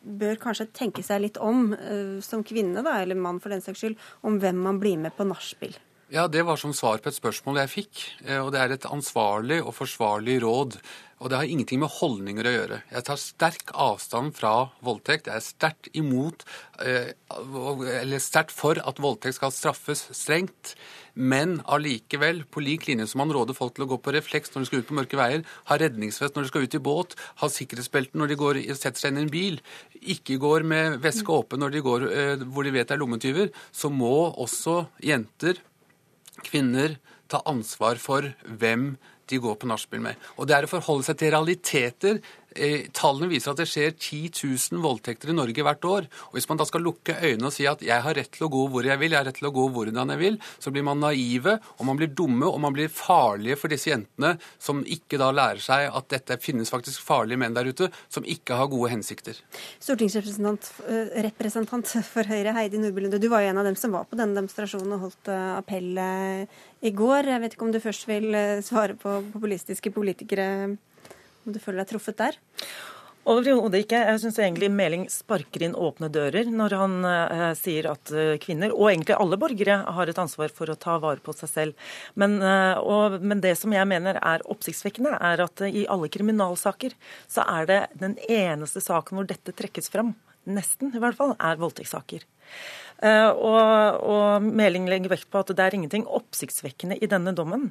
[0.00, 3.84] bør kanskje tenke seg litt om, eh, som kvinne, da, eller mann for den saks
[3.84, 5.76] skyld, om hvem man blir med på nachspiel.
[6.14, 8.02] Ja, Det var som svar på et spørsmål jeg fikk.
[8.26, 10.78] Eh, og Det er et ansvarlig og forsvarlig råd.
[11.24, 12.78] Og det har ingenting med holdninger å gjøre.
[12.92, 14.50] Jeg tar sterk avstand fra
[14.84, 15.30] voldtekt.
[15.30, 16.44] Jeg er sterkt imot,
[16.84, 20.74] eh, eller sterkt for at voldtekt skal straffes strengt.
[21.16, 24.60] Men allikevel, på lik linje som man råder folk til å gå på refleks når
[24.60, 27.48] de skal ut på mørke veier, ha redningsvest når de skal ut i båt, ha
[27.48, 29.60] sikkerhetsbelte når de går, setter seg inn i en bil,
[30.02, 33.48] ikke går med veske åpen når de går eh, hvor de vet det er lommetyver,
[33.72, 35.62] så må også jenter
[36.42, 36.98] kvinner
[37.30, 38.96] ta ansvar for hvem
[39.30, 40.20] de går på nachspiel med.
[40.38, 42.20] Og det er å forholde seg til realiteter
[42.54, 46.06] Eh, tallene viser at det skjer 10 000 voldtekter i Norge hvert år.
[46.30, 48.50] Og Hvis man da skal lukke øynene og si at jeg har rett til å
[48.52, 50.86] gå hvor jeg vil, jeg har rett til å gå hvordan jeg vil, så blir
[50.86, 55.18] man naive, og man blir dumme, og man blir farlige for disse jentene som ikke
[55.20, 58.92] da lærer seg at dette finnes faktisk farlige menn der ute som ikke har gode
[58.94, 59.34] hensikter.
[59.82, 60.70] Stortingsrepresentant
[61.98, 64.18] eh, for Høyre, Heidi Nordby Lunde, du var jo en av dem som var på
[64.20, 65.90] denne demonstrasjonen og holdt eh, appell
[66.84, 67.34] i går.
[67.34, 70.76] Jeg vet ikke om du først vil svare på populistiske politikere
[71.44, 72.38] om du føler deg truffet der?
[73.24, 74.02] Overhodet ikke.
[74.04, 78.74] Jeg syns egentlig Meling sparker inn åpne dører når han eh, sier at eh, kvinner,
[78.76, 81.88] og egentlig alle borgere, har et ansvar for å ta vare på seg selv.
[82.20, 86.92] Men, eh, og, men det som jeg mener er oppsiktsvekkende, er at i alle kriminalsaker
[87.24, 90.12] så er det den eneste saken hvor dette trekkes fram
[90.44, 92.24] nesten i hvert fall, er voldtektssaker.
[93.04, 97.70] Eh, og, og Meling legger vekt på at det er ingenting oppsiktsvekkende i denne dommen.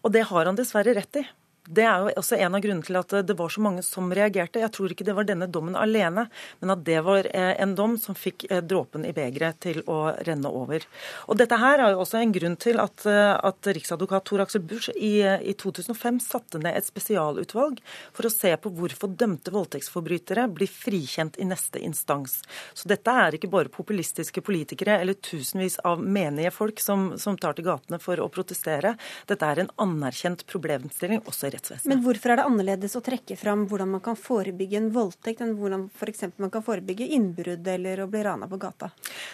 [0.00, 1.26] Og det har han dessverre rett i.
[1.66, 4.60] Det er jo også en av grunnene til at det var så mange som reagerte.
[4.62, 6.26] Jeg tror ikke det var denne dommen alene,
[6.60, 10.12] men at det var eh, en dom som fikk eh, dråpen i begeret til å
[10.26, 10.86] renne over.
[11.26, 14.62] Og Dette her er jo også en grunn til at, eh, at riksadvokat Tor Aksel
[14.66, 17.82] Busch i, i 2005 satte ned et spesialutvalg
[18.14, 22.38] for å se på hvorfor dømte voldtektsforbrytere blir frikjent i neste instans.
[22.78, 27.58] Så dette er ikke bare populistiske politikere eller tusenvis av menige folk som, som tar
[27.58, 28.94] til gatene for å protestere.
[29.26, 31.88] Dette er en anerkjent problemstilling også i rettsvesenet.
[31.90, 35.56] Men hvorfor er det annerledes å trekke fram hvordan man kan forebygge en voldtekt, enn
[35.58, 36.26] hvordan f.eks.
[36.42, 38.90] man kan forebygge innbrudd eller å bli rana på gata?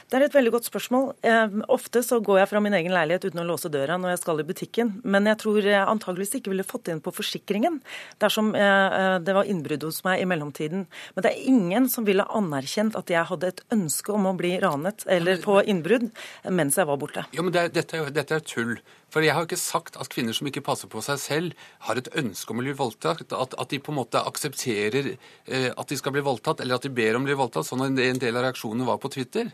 [0.09, 1.11] Det er et veldig godt spørsmål.
[1.27, 4.23] Eh, ofte så går jeg fra min egen leilighet uten å låse døra når jeg
[4.23, 7.81] skal i butikken, men jeg tror jeg antageligvis ikke ville fått inn på forsikringen
[8.23, 10.87] dersom eh, det var innbrudd hos meg i mellomtiden.
[11.15, 14.55] Men det er ingen som ville anerkjent at jeg hadde et ønske om å bli
[14.63, 16.11] ranet eller få innbrudd
[16.51, 17.27] mens jeg var borte.
[17.35, 18.77] Ja, men det er, dette, dette er tull.
[19.13, 22.09] For jeg har ikke sagt at kvinner som ikke passer på seg selv, har et
[22.17, 23.27] ønske om å bli voldtatt.
[23.29, 26.89] At, at de på en måte aksepterer eh, at de skal bli voldtatt, eller at
[26.89, 29.53] de ber om å bli voldtatt, sånn en del av reaksjonene var på Twitter.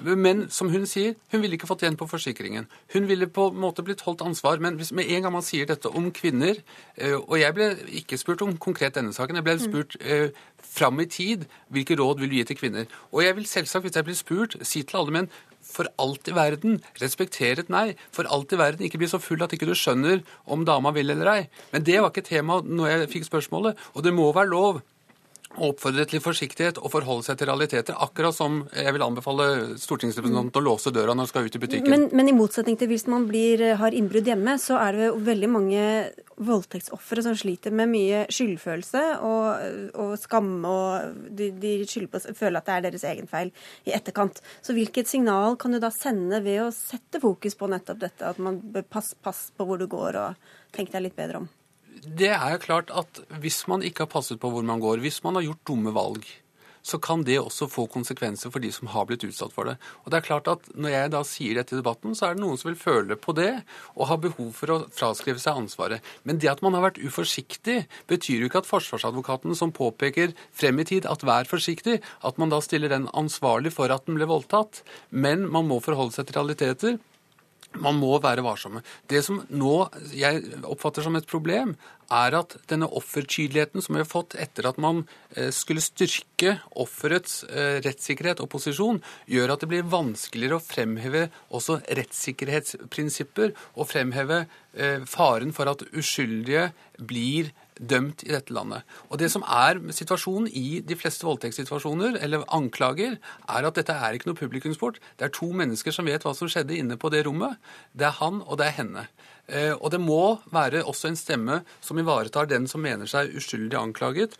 [0.00, 2.66] Men som hun sier, hun ville ikke fått igjen på forsikringen.
[2.94, 4.60] Hun ville på en måte blitt holdt ansvar.
[4.62, 6.56] Men hvis med en gang man sier dette om kvinner
[6.96, 7.68] eh, Og jeg ble
[8.00, 9.66] ikke spurt om konkret denne saken, jeg ble mm.
[9.66, 10.30] spurt eh,
[10.70, 12.88] fram i tid hvilke råd vil du gi til kvinner.
[13.12, 15.30] Og jeg vil selvsagt, hvis jeg blir spurt, si til alle menn
[15.72, 17.88] for alt i verden respektere et nei.
[18.14, 21.14] For alt i verden ikke bli så full at ikke du skjønner om dama vil
[21.14, 21.42] eller ei.
[21.74, 23.78] Men det var ikke tema når jeg fikk spørsmålet.
[23.94, 24.82] Og det må være lov
[25.58, 27.96] å oppfordre til forsiktighet og forholde seg til realiteter.
[27.98, 29.46] Akkurat som jeg vil anbefale
[29.82, 31.90] stortingsrepresentanten å låse døra når han skal ut i butikken.
[31.90, 35.50] Men, men i motsetning til hvis man blir, har innbrudd hjemme, så er det veldig
[35.50, 35.84] mange
[36.40, 41.74] voldtektsofre som sliter med mye skyldfølelse og, og skam, og de, de
[42.10, 43.52] på, føler at det er deres egen feil
[43.88, 44.40] i etterkant.
[44.64, 48.42] Så hvilket signal kan du da sende ved å sette fokus på nettopp dette, at
[48.42, 51.50] man bør passe pass på hvor du går og tenke deg litt bedre om?
[52.00, 55.20] det er jo klart at hvis man ikke har passet på hvor man går, hvis
[55.24, 56.24] man har gjort dumme valg,
[56.82, 59.76] så kan det også få konsekvenser for de som har blitt utsatt for det.
[60.04, 62.42] Og det er klart at Når jeg da sier dette i debatten, så er det
[62.44, 63.62] noen som vil føle på det
[63.96, 66.04] og har behov for å fraskrive seg ansvaret.
[66.24, 70.80] Men det at man har vært uforsiktig, betyr jo ikke at forsvarsadvokaten som påpeker frem
[70.80, 74.28] i tid at vær forsiktig, at man da stiller den ansvarlig for at den ble
[74.30, 74.82] voldtatt.
[75.10, 77.00] Men man må forholde seg til realiteter.
[77.78, 78.82] Man må være varsomme.
[79.06, 79.74] Det som nå
[80.16, 81.76] jeg oppfatter som et problem,
[82.10, 85.04] er at denne offertydeligheten som vi har fått etter at man
[85.36, 88.98] eh, skulle styrke offerets eh, rettssikkerhet og posisjon,
[89.30, 94.42] gjør at det blir vanskeligere å fremheve også rettssikkerhetsprinsipper og fremheve
[94.74, 98.84] eh, faren for at uskyldige blir dømt i dette landet.
[99.08, 103.18] Og Det som er situasjonen i de fleste voldtektssituasjoner, eller anklager,
[103.48, 105.00] er at dette er ikke noe publikumsport.
[105.18, 107.56] Det er to mennesker som vet hva som skjedde inne på det rommet.
[107.92, 109.06] Det er han, og det er henne.
[109.48, 113.78] Eh, og det må være også en stemme som ivaretar den som mener seg uskyldig
[113.78, 114.36] anklaget,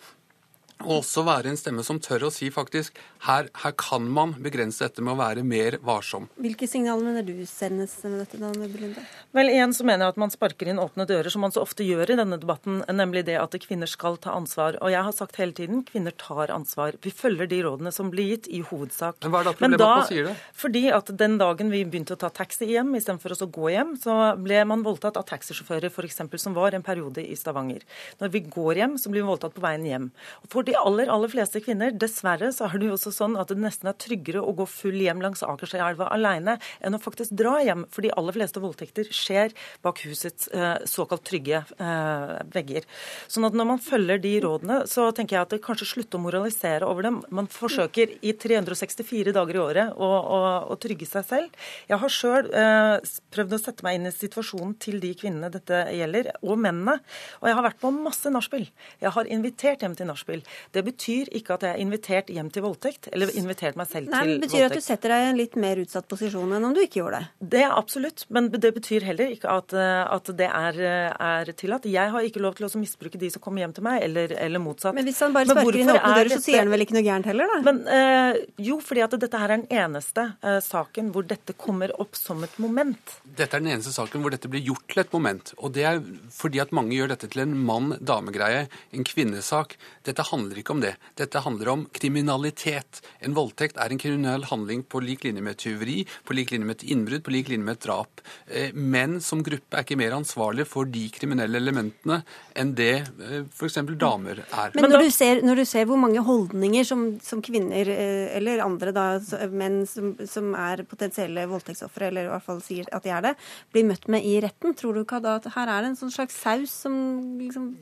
[0.84, 4.82] og også være en stemme som tør å si faktisk her, her, kan man begrense
[4.82, 6.28] dette med å være mer varsom.
[6.40, 8.40] Hvilke signaler mener du sendes med dette?
[8.40, 9.04] da, Belinda?
[9.36, 11.84] Vel, Igjen så mener jeg at man sparker inn åpne dører, som man så ofte
[11.84, 14.78] gjør i denne debatten, nemlig det at kvinner skal ta ansvar.
[14.80, 16.96] Og jeg har sagt hele tiden kvinner tar ansvar.
[17.04, 19.20] Vi følger de rådene som blir gitt, i hovedsak.
[19.22, 20.34] Men hva er da problemet at man sier det?
[20.56, 24.16] Fordi at den dagen vi begynte å ta taxi hjem istedenfor å gå hjem, så
[24.40, 26.22] ble man voldtatt av taxisjåfører f.eks.
[26.40, 27.84] som var en periode i Stavanger.
[28.22, 30.08] Når vi går hjem, så blir vi voldtatt på veien hjem.
[30.42, 33.50] Og for de aller, aller fleste kvinner, dessverre, så er det jo også sånn at
[33.50, 37.56] det nesten er tryggere å gå full hjem langs Akerselva alene enn å faktisk dra
[37.64, 37.86] hjem.
[37.90, 39.54] For de aller fleste voldtekter skjer
[39.84, 42.86] bak husets eh, såkalt trygge eh, vegger.
[43.30, 46.24] Sånn at når man følger de rådene, så tenker jeg at det kanskje slutter å
[46.26, 47.20] moralisere over dem.
[47.34, 50.40] Man forsøker i 364 dager i året å, å,
[50.70, 51.66] å trygge seg selv.
[51.90, 52.96] Jeg har sjøl eh,
[53.34, 57.00] prøvd å sette meg inn i situasjonen til de kvinnene dette gjelder, og mennene.
[57.40, 58.68] Og jeg har vært på masse nachspiel.
[59.02, 60.44] Jeg har invitert hjem til nachspiel.
[60.74, 64.20] Det betyr ikke at jeg er invitert hjem til voldtekt, eller invitert meg selv Nei,
[64.20, 64.42] til voldtekt.
[64.42, 66.82] Det betyr at du setter deg i en litt mer utsatt posisjon enn om du
[66.82, 67.50] ikke gjorde det?
[67.54, 71.52] Det er absolutt, men det betyr heller ikke at, eh, at det er, eh, er,
[71.60, 71.88] tillatt.
[71.90, 74.62] Jeg har ikke lov til å misbruke de som kommer hjem til meg, eller, eller
[74.62, 74.94] motsatt.
[74.96, 77.30] Men hvis han bare sparker inn åpne dører, så sier han vel ikke noe gærent
[77.30, 77.60] heller, da?
[77.66, 78.40] Men, øh,
[78.70, 82.42] jo, fordi at dette her er den eneste øh, saken hvor dette kommer opp som
[82.46, 83.16] et moment.
[83.24, 85.54] Dette er den eneste saken hvor dette blir gjort til et moment.
[85.58, 86.00] Og det er
[86.34, 89.76] fordi at mange gjør dette til en mann-dame-greie, en kvinnesak.
[90.06, 90.94] Dette handler handler ikke om det.
[91.20, 93.00] Dette handler om kriminalitet.
[93.20, 96.78] En voldtekt er en kriminell handling på lik linje med tyveri, på lik linje med
[96.78, 98.22] et innbrudd, på lik linje med et drap.
[98.46, 102.22] Eh, menn som gruppe er ikke mer ansvarlig for de kriminelle elementene
[102.58, 103.80] enn det eh, f.eks.
[104.00, 104.74] damer er.
[104.74, 108.64] Men når du, ser, når du ser hvor mange holdninger som, som kvinner, eh, eller
[108.64, 109.06] andre da,
[109.52, 113.36] menn som, som er potensielle voldtektsofre, eller i hvert fall sier at de er det,
[113.74, 116.36] blir møtt med i retten, tror du ikke at her er det en sånn slags
[116.40, 116.94] saus som
[117.40, 117.72] liksom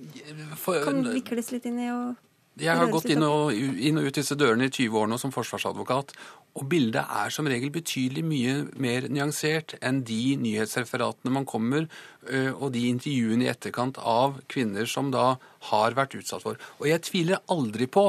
[0.85, 2.17] kan vikles litt inn i og
[2.61, 5.33] jeg har gått inn og, inn og, ut disse dørene i 20 år nå som
[5.35, 6.15] forsvarsadvokat,
[6.59, 11.87] og bildet er som regel betydelig mye mer nyansert enn de nyhetsreferatene man kommer
[12.59, 15.37] og de intervjuene i etterkant av kvinner som da
[15.71, 16.59] har vært utsatt for.
[16.83, 18.09] Og jeg tviler aldri på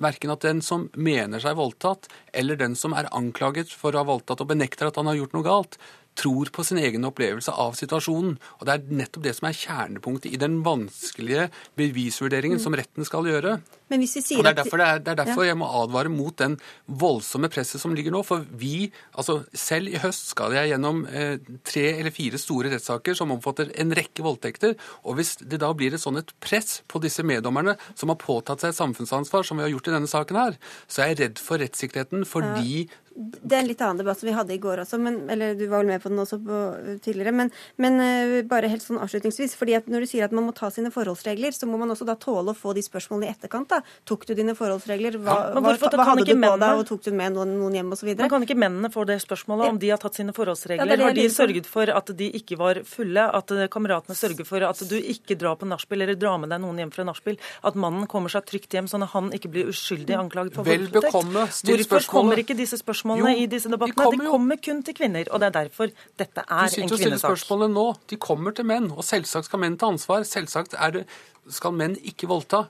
[0.00, 4.08] verken at den som mener seg voldtatt, eller den som er anklaget for å ha
[4.08, 5.76] voldtatt og benekter at han har gjort noe galt,
[6.20, 8.36] tror på sin egen opplevelse av situasjonen.
[8.60, 11.48] Og Det er nettopp det som er kjernepunktet i den vanskelige
[11.80, 12.64] bevisvurderingen mm.
[12.64, 13.58] som retten skal gjøre.
[13.90, 15.50] Men hvis vi sier og Det er derfor, det er, det er derfor ja.
[15.50, 16.56] jeg må advare mot den
[16.86, 18.22] voldsomme presset som ligger nå.
[18.26, 23.18] For vi, altså selv i høst skal jeg gjennom eh, tre eller fire store rettssaker
[23.18, 24.76] som omfatter en rekke voldtekter.
[25.04, 28.62] Og hvis det da blir et sånn et press på disse meddommerne som har påtatt
[28.62, 31.62] seg samfunnsansvar, som vi har gjort i denne saken her, så er jeg redd for
[31.62, 34.98] rettssikkerheten fordi ja det er en litt annen debatt som vi hadde i går også,
[35.02, 36.58] men, eller du var vel med på den også på,
[37.02, 37.32] tidligere.
[37.34, 37.48] Men,
[37.82, 40.70] men uh, bare helt sånn avslutningsvis, fordi at når du sier at man må ta
[40.70, 43.68] sine forholdsregler, så må man også da tåle å få de spørsmålene i etterkant.
[43.72, 43.80] da.
[44.08, 45.18] Tok du dine forholdsregler?
[45.18, 47.90] Hva, ja, hva, hva hadde du på deg, og tok du med noen, noen hjem
[47.96, 48.12] osv.?
[48.14, 50.84] Men kan ikke mennene få det spørsmålet om de har tatt sine forholdsregler?
[50.86, 53.26] Ja, det det har de sørget for at de ikke var fulle?
[53.40, 56.62] At eh, kameratene sørger for at du ikke drar på nachspiel eller drar med deg
[56.62, 57.40] noen hjem fra nachspiel?
[57.66, 61.10] At mannen kommer seg trygt hjem, sånn at han ikke blir uskyldig anklaget for voldtekt?
[61.10, 63.96] Hvorfor kommer ikke disse spørsmålene jo, i disse debattene?
[63.96, 65.90] De kommer, de kommer, kun til kvinner, og det er derfor
[66.20, 66.92] dette er en kvinnesak.
[66.92, 67.86] Du stiller spørsmålet nå.
[68.12, 70.26] De kommer til menn, og selvsagt skal menn ta ansvar.
[70.28, 71.06] Selvsagt det,
[71.50, 72.66] skal menn ikke voldta.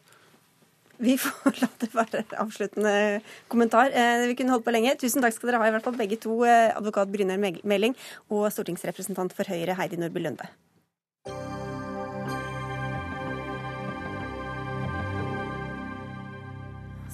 [1.00, 2.94] Vi får la det være avsluttende
[3.48, 3.88] kommentar.
[3.96, 4.92] Eh, vi kunne holdt på lenge.
[5.00, 7.96] Tusen takk skal dere ha, i hvert fall begge to, eh, advokat Brynjar Meling
[8.28, 10.50] og stortingsrepresentant for Høyre Heidi Nordby Lunde.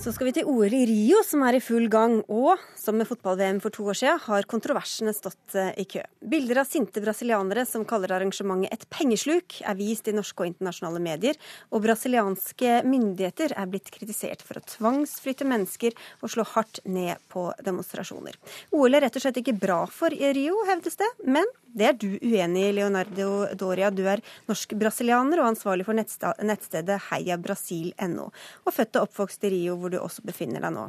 [0.06, 2.20] Så skal vi til OL i Rio, som er i full gang.
[2.30, 6.04] Og som med fotball-VM for to år siden, har kontroversene stått eh, i kø.
[6.22, 11.02] Bilder av sinte brasilianere som kaller arrangementet et pengesluk, er vist i norske og internasjonale
[11.02, 11.34] medier.
[11.74, 17.48] Og brasilianske myndigheter er blitt kritisert for å tvangsflytte mennesker og slå hardt ned på
[17.66, 18.38] demonstrasjoner.
[18.78, 21.10] OL er rett og slett ikke bra for Rio, hevdes det.
[21.26, 23.90] Men det er du uenig i, Leonardo Doria.
[23.92, 28.30] Du er norsk-brasilianer og ansvarlig for nettstedet heiabrasil.no.
[28.64, 30.88] Og født og oppvokst i Rio, hvor du også befinner deg nå.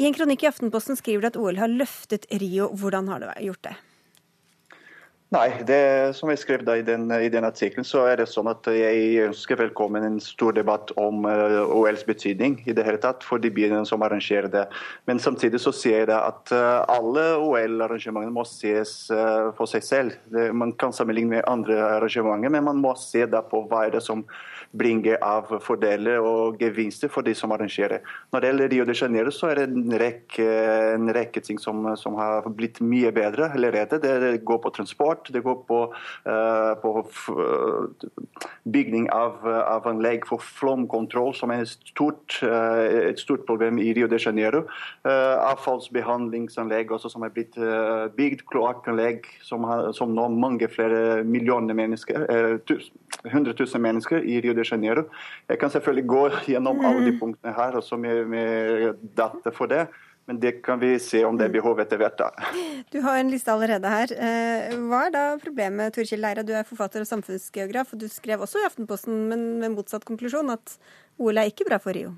[0.00, 2.68] I en kronikk i Aftenposten skriver du at OL har løftet Rio.
[2.76, 3.78] Hvordan har du gjort det?
[5.30, 8.66] Nei, det som jeg skrev i den, i den artikkelen, så er det sånn at
[8.74, 13.38] jeg ønsker velkommen en stor debatt om uh, OLs betydning i det hele tatt for
[13.38, 14.64] de byene som arrangerer det.
[15.06, 20.18] Men samtidig så sier jeg at uh, alle OL-arrangementene må ses uh, for seg selv.
[20.34, 23.94] Det, man kan sammenligne med andre arrangementer, men man må se da på hva er
[23.94, 24.26] det som
[24.70, 28.04] bringer av fordeler og gevinster for de som arrangerer.
[28.30, 30.46] Når det gjelder Rio de Janeiro, så er det en rekke,
[30.94, 33.98] en rekke ting som, som, har blitt mye bedre allerede.
[34.02, 35.80] Det går på transport, det går på,
[36.28, 36.92] uh, på
[38.64, 43.90] bygning av, av, anlegg for flomkontroll, som er et stort, uh, et stort problem i
[43.96, 44.66] Rio de Janeiro.
[45.02, 47.58] Uh, avfallsbehandlingsanlegg også, som er blitt
[48.16, 49.66] bygd, kloakkanlegg som,
[49.96, 52.28] som nå mange flere millioner mennesker,
[53.24, 55.06] 100 000 mennesker i Rio de Janeiro.
[55.48, 57.18] Jeg kan selvfølgelig gå gjennom alle de mm.
[57.22, 59.86] punktene her også med, med data for det.
[60.30, 62.20] Men det kan vi se om det er behov etter hvert.
[62.20, 62.28] da.
[62.92, 64.12] Du har en liste allerede her.
[64.14, 66.44] Eh, hva er da problemet, Torkjell Leira?
[66.46, 70.52] Du er forfatter og samfunnsgeograf, og du skrev også i Aftenposten, men med motsatt konklusjon,
[70.54, 70.76] at
[71.18, 72.14] OL er ikke bra for Rio?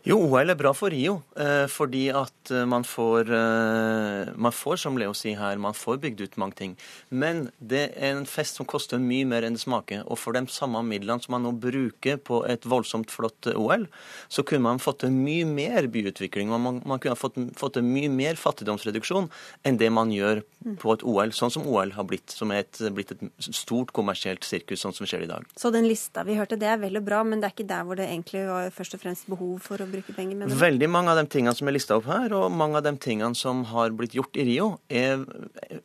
[0.00, 4.78] Jo, OL er bra for Rio, eh, fordi at eh, man får, eh, man får,
[4.80, 6.76] som Leo sier her, man får bygd ut mange ting.
[7.12, 10.06] Men det er en fest som koster mye mer enn det smaker.
[10.08, 13.84] Og for de samme midlene som man nå bruker på et voldsomt flott OL,
[14.32, 16.48] så kunne man fått til mye mer byutvikling.
[16.48, 19.28] Man, man kunne fått, fått til mye mer fattigdomsreduksjon
[19.68, 20.40] enn det man gjør
[20.80, 22.32] på et OL, sånn som OL har blitt.
[22.32, 25.44] Som er et, blitt et stort kommersielt sirkus, sånn som skjer i dag.
[25.60, 27.84] Så den lista vi hørte, det er vel og bra, men det er ikke der
[27.84, 30.38] hvor det egentlig var først og fremst behov for å bruke penger?
[30.38, 30.58] Mener du?
[30.60, 33.38] Veldig mange av de tingene som er lista opp her, og mange av de tingene
[33.38, 35.22] som har blitt gjort i Rio, er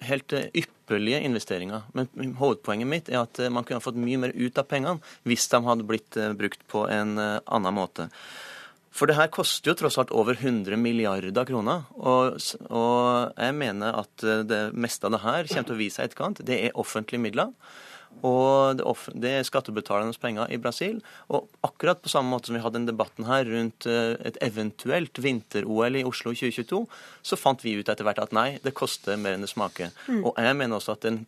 [0.08, 1.86] helt ypperlige investeringer.
[1.98, 5.62] Men hovedpoenget mitt er at man kunne fått mye mer ut av pengene hvis de
[5.66, 8.10] hadde blitt eh, brukt på en eh, annen måte.
[8.96, 11.84] For det her koster jo tross alt over 100 milliarder kroner.
[12.00, 12.38] Og,
[12.70, 16.06] og, jeg mener at eh, det meste av det her kommer til å vise seg
[16.06, 16.46] i etterkant.
[16.48, 17.52] Det er offentlige midler.
[18.26, 18.86] Og det,
[19.22, 21.02] det er skattebetalernes penger i Brasil.
[21.30, 25.20] Og akkurat på samme måte som vi hadde den debatten her rundt eh, et eventuelt
[25.22, 26.82] vinter-OL i Oslo 2022,
[27.26, 29.92] så fant vi ut etter hvert at nei, det koster mer enn det smaker.
[30.08, 30.24] Mm.
[30.24, 31.22] Og jeg mener også at en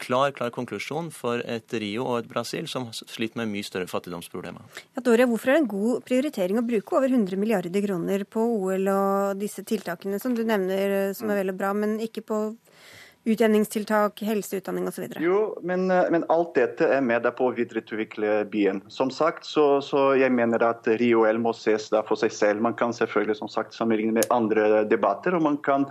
[0.00, 4.64] klar, klar konklusjon for et Rio og et Brasil som sliter med mye større fattigdomsproblemer.
[4.96, 8.44] Ja, Doria, hvorfor er det en god prioritering å bruke over 100 milliarder kroner på
[8.60, 12.40] OL og disse tiltakene som du nevner som er veldig bra, men ikke på
[13.24, 15.04] utjevningstiltak, helseutdanning osv.?
[15.20, 18.82] Jo, men, eh, men, alt dette er med på å videreutvikle byen.
[18.88, 22.64] Som sagt, så, så jeg mener at RIOL må ses for seg selv.
[22.64, 25.36] Man kan selvfølgelig som sagt sammenligne med andre debatter.
[25.36, 25.86] og man kan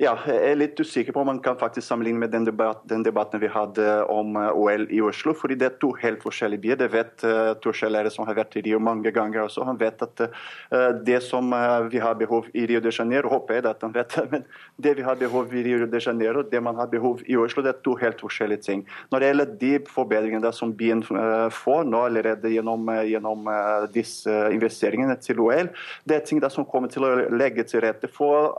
[0.00, 3.02] ja, jeg er litt usikker på om man kan faktisk sammenligne med den, debat, den
[3.04, 5.34] debatten vi hadde om eh, OL i Oslo.
[5.36, 6.78] fordi det er to helt forskjellige byer.
[6.80, 9.66] Det vet uh, Torskjell Lære, som har vært i Rio mange ganger også.
[9.68, 13.58] Han vet at uh, det som uh, vi har behov i Rio de Janeiro, håper
[13.58, 14.46] jeg at han vet men
[14.80, 17.74] det vi har behov i Rio de Janeiro, det man har behov i Oslo, det
[17.74, 18.86] er to helt forskjellige ting.
[19.12, 23.52] Når det gjelder de forbedringene som byen får nå allerede gjennom, gjennom
[23.92, 25.68] disse investeringene til OL,
[26.08, 28.56] det er ting som kommer til å legge til rette for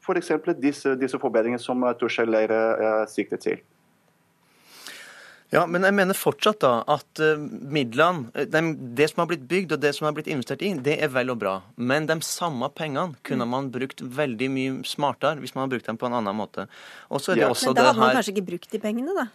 [0.00, 0.32] f.eks.
[0.60, 3.60] Disse, disse forbedringene som eh, Torskjell Leire eh, sikter til.
[5.50, 7.40] Ja, men jeg mener fortsatt da at uh,
[7.74, 8.60] midlene, de,
[8.94, 11.32] det som har blitt bygd og det som har blitt investert i, det er vel
[11.34, 11.54] og bra.
[11.74, 15.98] Men de samme pengene kunne man brukt veldig mye smartere hvis man hadde brukt dem
[15.98, 16.68] på en annen måte.
[17.10, 17.50] Og så er det ja.
[17.50, 19.26] også men da hadde man kanskje ikke brukt de pengene, da?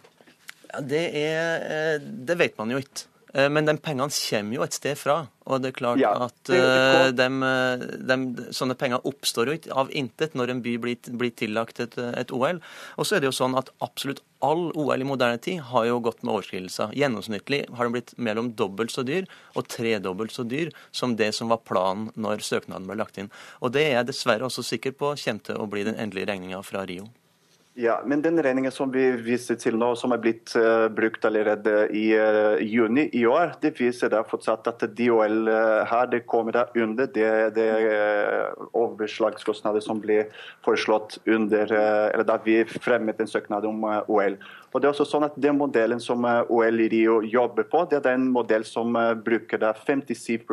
[0.70, 3.04] Ja, det, er, det vet man jo ikke.
[3.36, 5.16] Eh, men de pengene kommer jo et sted fra.
[5.46, 6.50] Og det er klart ja, at
[7.14, 7.26] de,
[8.08, 11.94] de, sånne penger oppstår jo ikke av intet når en by blir, blir tillagt et,
[11.94, 12.58] et, OL.
[12.96, 16.00] Og så er det jo sånn at absolutt all OL i moderne tid har jo
[16.02, 16.96] gått med overskridelser.
[16.98, 21.52] Gjennomsnittlig har den blitt mellom dobbelt så dyr og tredobbelt så dyr som det som
[21.52, 23.30] var planen når søknaden ble lagt inn.
[23.60, 26.64] Og det er jeg dessverre også sikker på kommer til å bli den endelige regninga
[26.66, 27.06] fra Rio.
[27.78, 31.74] Ja, men den regningen som vi viser til nå, som er blitt uh, brukt allerede
[31.92, 36.22] i uh, juni i år, det viser da fortsatt at DHL uh, eh, her det
[36.24, 37.68] kommer da under det, det
[38.72, 40.22] overslagskostnader som ble
[40.64, 44.38] foreslått under, eller da vi fremmet en søknad om OL.
[44.72, 48.00] Og det er også sånn at Den modellen som OL i Rio jobber på, det
[48.00, 50.48] er den modell som bruker da 57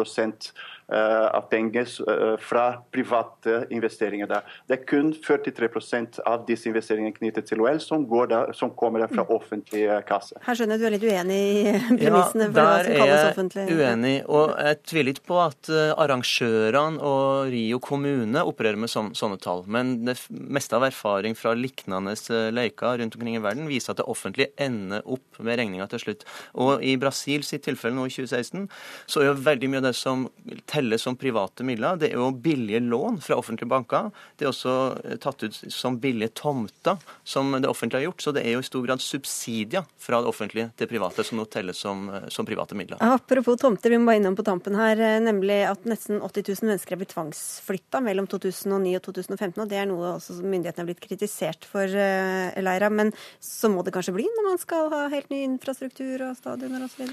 [0.94, 4.28] Eh, av penger eh, fra private investeringer.
[4.28, 4.42] Der.
[4.68, 9.24] Det er kun 43% av disse investeringene knyttet til OL som, der, som kommer fra
[9.26, 9.32] mm.
[9.34, 10.38] offentlig kasse.
[10.46, 11.74] Her skjønner jeg du er litt uenig i
[12.04, 13.64] premissene ja, for hva som kalles offentlig.
[13.66, 18.46] Der er jeg uenig, og jeg tviler ikke på at eh, arrangørene og Rio kommune
[18.54, 19.66] opererer med sånne, sånne tall.
[19.66, 22.14] Men det meste av erfaring fra lignende
[22.54, 26.28] leker rundt omkring i verden viser at det offentlige ender opp med regninga til slutt.
[26.54, 28.70] Og i Brasil sitt tilfelle nå i 2016
[29.10, 30.30] så er jo veldig mye av det som
[30.70, 31.98] teller telles som private midler.
[31.98, 34.12] Det er jo billige lån fra offentlige banker.
[34.38, 34.74] Det er også
[35.04, 38.22] eh, tatt ut som billige tomter som det offentlige har gjort.
[38.22, 41.46] Så det er jo i stor grad subsidier fra det offentlige til private som nå
[41.46, 43.02] telles som, eh, som private midler.
[43.02, 46.72] Apropos tomter, vi må bare innom på tampen her, eh, nemlig at nesten 80 000
[46.72, 49.62] mennesker er blitt tvangsflytta mellom 2009 og 2015.
[49.64, 52.90] og Det er noe også myndighetene er blitt kritisert for, Leira.
[52.92, 56.84] Men så må det kanskje bli når man skal ha helt ny infrastruktur og stadioner
[56.86, 57.08] osv.?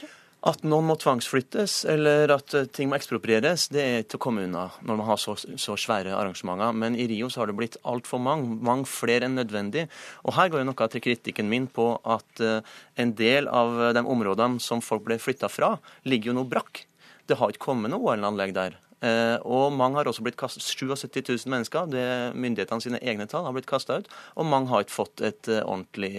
[0.48, 4.46] At noen må tvangsflyttes eller at eh, ting må eksproprieres, det er til å komme
[4.46, 6.72] unna når man har så, så, svære arrangementer.
[6.72, 9.84] Men i Rio så har det blitt altfor mange, mange flere enn nødvendig.
[10.24, 12.64] Og her går jo noe til kritikken min på at uh,
[12.96, 15.74] en del av de områdene som folk ble flytta fra,
[16.08, 16.86] ligger jo nå brakk.
[17.28, 18.78] Det har ikke kommet noe OL-anlegg der.
[19.04, 23.44] Uh, og mange har også blitt kastet, 77 000 mennesker, det myndighetene sine egne tall,
[23.44, 24.08] har blitt kasta ut.
[24.40, 26.14] Og mange har ikke fått et ordentlig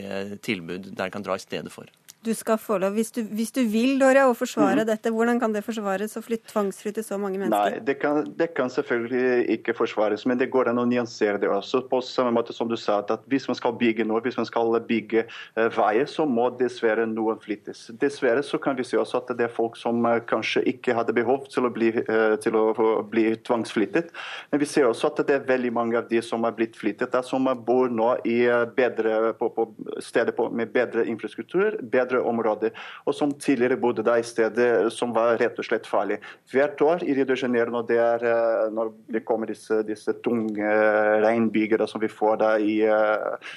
[0.46, 1.90] tilbud der de kan dra i stedet for
[2.22, 4.88] du skal få lov, hvis du, hvis du vil Doria, å forsvare mm.
[4.92, 7.78] dette, hvordan kan det forsvares å tvangsflytte så mange mennesker?
[7.80, 11.50] Nei, det kan, det kan, selvfølgelig ikke forsvares, men det går an å nyansere det
[11.50, 11.82] også.
[11.90, 14.78] På samme måte som du sa, at hvis man skal bygge noe, hvis man skal
[14.86, 17.88] bygge uh, veier, så må dessverre noen flyttes.
[18.02, 21.18] Dessverre så kan vi se også at det er folk som uh, kanskje ikke hadde
[21.18, 22.68] behov til å, bli, uh, til å
[23.10, 24.14] bli tvangsflyttet.
[24.54, 27.10] Men vi ser også at det er veldig mange av de som har blitt flyttet,
[27.16, 28.44] der, som bor nå i
[28.78, 29.68] bedre, på, på
[30.04, 31.80] steder på, med bedre infrastruktur.
[31.82, 32.72] bedre bedre områder,
[33.06, 36.20] og som tidligere bodde da i stedet som var rett og slett farlig.
[36.52, 40.14] Hvert år i Rio de Janeiro når det, er, eh, når det kommer disse, disse
[40.24, 43.48] tunge eh, som vi får da i eh,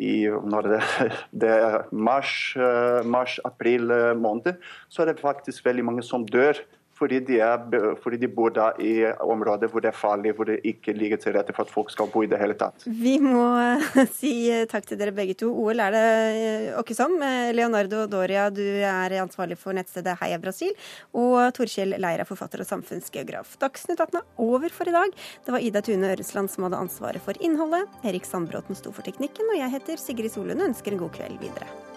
[0.00, 0.78] i det,
[1.42, 1.54] det
[1.90, 2.54] mars,
[3.04, 4.54] mars, april måned,
[4.88, 6.56] så er det faktisk veldig mange som dør
[7.00, 8.92] fordi de, er, fordi de, bor da i
[9.24, 12.10] områder hvor det er farlig, hvor det ikke ligger til rette for at folk skal
[12.12, 12.84] bo i det hele tatt.
[12.84, 13.46] Vi må
[14.18, 14.34] si
[14.70, 15.48] takk til dere begge to.
[15.50, 16.06] OL er det
[16.80, 17.16] åkke som.
[17.56, 20.74] Leonardo Doria, du er ansvarlig for nettstedet Heia Brasil.
[21.16, 23.56] Og Torkjell Leira, forfatter og samfunnsgeograf.
[23.62, 25.14] Dagsnytt 18 er over for i dag.
[25.46, 27.88] Det var Ida Tune Øresland som hadde ansvaret for innholdet.
[28.04, 31.40] Erik Sandbråten sto for teknikken, og jeg heter Sigrid Solund og ønsker en god kveld
[31.40, 31.89] videre.